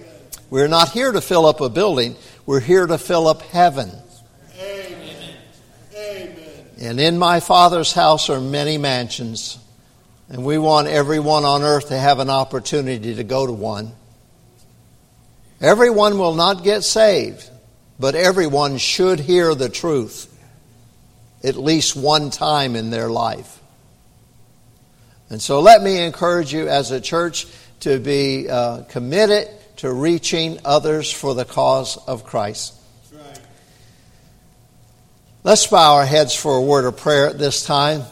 [0.49, 3.91] We're not here to fill up a building, we're here to fill up heaven.
[4.57, 5.35] Amen.
[5.93, 6.65] Amen.
[6.79, 9.59] And in my Father's house are many mansions,
[10.29, 13.91] and we want everyone on earth to have an opportunity to go to one.
[15.59, 17.49] Everyone will not get saved,
[17.99, 20.33] but everyone should hear the truth
[21.43, 23.59] at least one time in their life.
[25.29, 27.47] And so let me encourage you as a church
[27.81, 32.73] to be uh, committed to reaching others for the cause of Christ.
[35.43, 38.03] Let's bow our heads for a word of prayer at this time.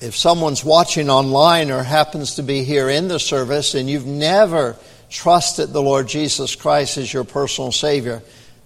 [0.00, 4.76] If someone's watching online or happens to be here in the service and you've never
[5.08, 8.22] trusted the Lord Jesus Christ as your personal Savior,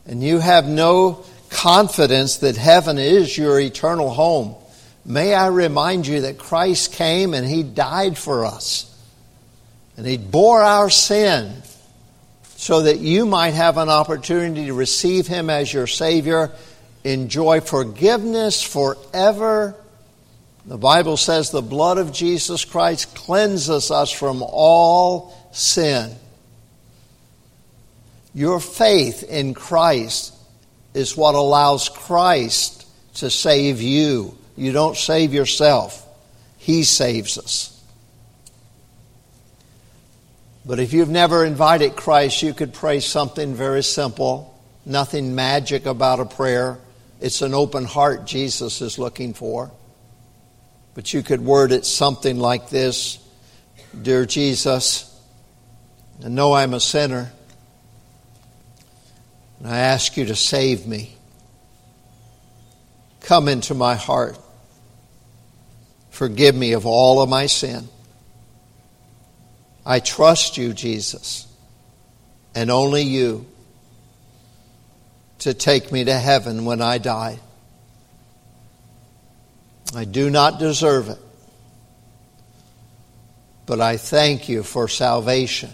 [0.07, 4.57] and you have no confidence that heaven is your eternal home,
[5.05, 8.89] may I remind you that Christ came and He died for us.
[9.97, 11.63] And He bore our sin
[12.63, 16.53] so that you might have an opportunity to receive Him as your Savior,
[17.03, 19.75] enjoy forgiveness forever.
[20.67, 26.15] The Bible says the blood of Jesus Christ cleanses us from all sin.
[28.33, 30.33] Your faith in Christ
[30.95, 34.39] is what allows Christ to save you.
[34.57, 36.07] You don't save yourself,
[36.59, 37.72] He saves us.
[40.65, 46.21] But if you've never invited Christ, you could pray something very simple, nothing magic about
[46.21, 46.79] a prayer.
[47.21, 49.73] It's an open heart Jesus is looking for.
[50.95, 53.19] But you could word it something like this
[54.01, 55.09] Dear Jesus,
[56.25, 57.33] I know I'm a sinner,
[59.59, 61.17] and I ask you to save me.
[63.21, 64.39] Come into my heart.
[66.11, 67.89] Forgive me of all of my sin.
[69.85, 71.47] I trust you, Jesus,
[72.55, 73.47] and only you
[75.41, 77.41] to take me to heaven when I die.
[79.95, 81.19] I do not deserve it,
[83.67, 85.71] but I thank you for salvation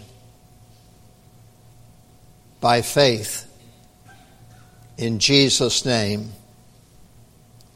[2.59, 3.45] by faith.
[4.97, 6.31] In Jesus' name,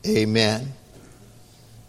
[0.05, 0.73] amen.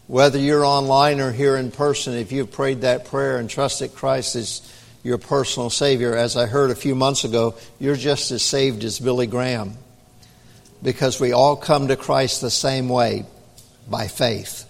[0.07, 4.37] Whether you're online or here in person, if you've prayed that prayer and trusted Christ
[4.37, 4.61] as
[5.03, 8.99] your personal Savior, as I heard a few months ago, you're just as saved as
[8.99, 9.75] Billy Graham.
[10.83, 13.25] Because we all come to Christ the same way
[13.89, 14.69] by faith.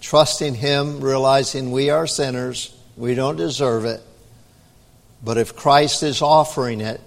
[0.00, 4.00] Trusting Him, realizing we are sinners, we don't deserve it.
[5.22, 7.00] But if Christ is offering it,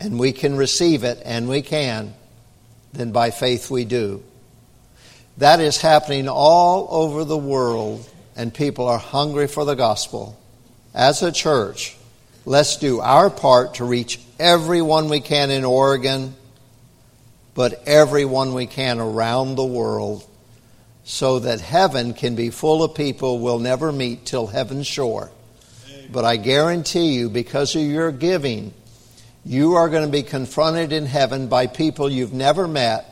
[0.00, 2.14] and we can receive it, and we can,
[2.92, 4.24] then by faith we do.
[5.38, 10.38] That is happening all over the world, and people are hungry for the gospel.
[10.94, 11.96] As a church,
[12.44, 16.34] let's do our part to reach everyone we can in Oregon,
[17.54, 20.26] but everyone we can around the world,
[21.04, 25.30] so that heaven can be full of people we'll never meet till heaven's shore.
[26.10, 28.74] But I guarantee you, because of your giving,
[29.46, 33.11] you are going to be confronted in heaven by people you've never met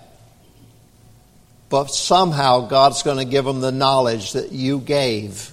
[1.70, 5.52] but somehow God's going to give them the knowledge that you gave.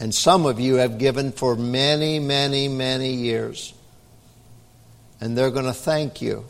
[0.00, 3.72] And some of you have given for many, many, many years.
[5.20, 6.44] And they're going to thank you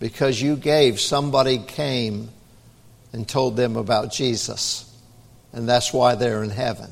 [0.00, 0.98] because you gave.
[0.98, 2.30] Somebody came
[3.12, 4.90] and told them about Jesus.
[5.52, 6.90] And that's why they're in heaven.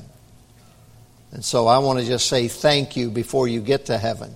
[1.31, 4.31] And so I want to just say thank you before you get to heaven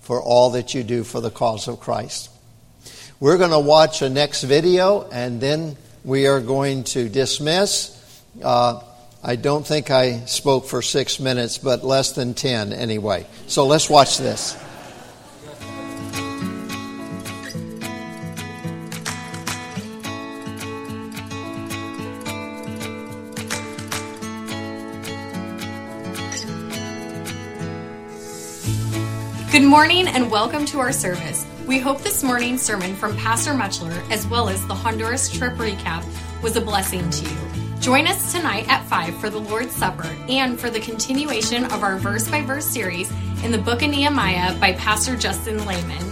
[0.00, 2.28] for all that you do for the cause of Christ.
[3.22, 7.94] We're going to watch a next video and then we are going to dismiss.
[8.42, 8.80] Uh,
[9.22, 13.26] I don't think I spoke for six minutes, but less than ten anyway.
[13.46, 14.56] So let's watch this.
[29.52, 31.49] Good morning and welcome to our service.
[31.70, 36.04] We hope this morning's sermon from Pastor Muchler, as well as the Honduras trip recap,
[36.42, 37.36] was a blessing to you.
[37.78, 41.96] Join us tonight at 5 for the Lord's Supper and for the continuation of our
[41.96, 43.08] verse by verse series
[43.44, 46.02] in the book of Nehemiah by Pastor Justin Lehman.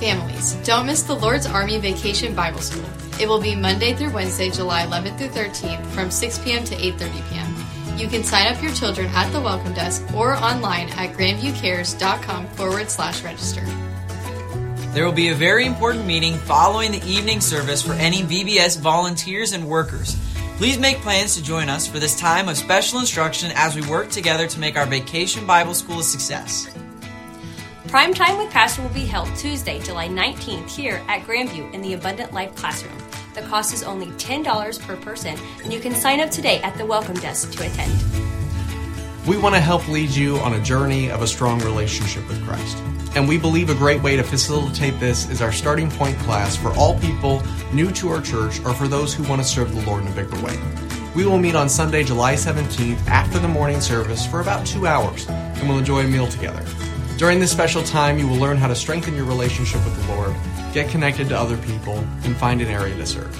[0.00, 2.88] Families, don't miss the Lord's Army Vacation Bible School.
[3.20, 6.64] It will be Monday through Wednesday, July 11th through 13th from 6 p.m.
[6.64, 7.98] to 8:30 p.m.
[7.98, 12.90] You can sign up your children at the welcome desk or online at grandviewcares.com forward
[12.90, 13.66] slash register.
[14.94, 19.52] There will be a very important meeting following the evening service for any VBS volunteers
[19.52, 20.16] and workers.
[20.56, 24.08] Please make plans to join us for this time of special instruction as we work
[24.08, 26.72] together to make our Vacation Bible School a success.
[27.88, 31.94] Prime Time with Pastor will be held Tuesday, July 19th here at Grandview in the
[31.94, 32.96] Abundant Life Classroom.
[33.34, 36.86] The cost is only $10 per person, and you can sign up today at the
[36.86, 37.92] welcome desk to attend.
[39.26, 42.76] We want to help lead you on a journey of a strong relationship with Christ.
[43.14, 46.70] And we believe a great way to facilitate this is our starting point class for
[46.72, 47.42] all people
[47.72, 50.14] new to our church or for those who want to serve the Lord in a
[50.14, 50.58] bigger way.
[51.14, 55.28] We will meet on Sunday, July 17th after the morning service for about two hours
[55.28, 56.64] and we'll enjoy a meal together.
[57.16, 60.34] During this special time, you will learn how to strengthen your relationship with the Lord,
[60.72, 63.32] get connected to other people, and find an area to serve.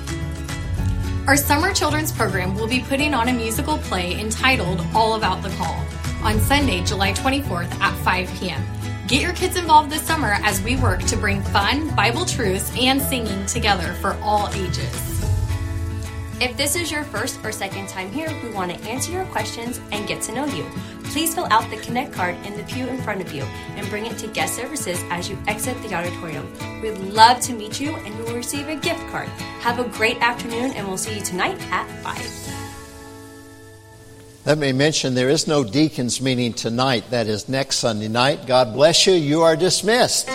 [1.27, 5.51] Our summer children's program will be putting on a musical play entitled All About the
[5.57, 5.85] Call
[6.22, 8.62] on Sunday, July 24th at 5 p.m.
[9.07, 13.03] Get your kids involved this summer as we work to bring fun, Bible truths, and
[13.03, 15.23] singing together for all ages.
[16.41, 19.79] If this is your first or second time here, we want to answer your questions
[19.93, 20.65] and get to know you.
[21.05, 23.43] Please fill out the Connect card in the pew in front of you
[23.77, 26.51] and bring it to guest services as you exit the auditorium.
[26.81, 29.29] We'd love to meet you and you will receive a gift card.
[29.61, 32.54] Have a great afternoon and we'll see you tonight at 5.
[34.47, 37.09] Let me mention there is no deacons meeting tonight.
[37.09, 38.47] That is next Sunday night.
[38.47, 39.15] God bless you.
[39.15, 40.29] You are dismissed.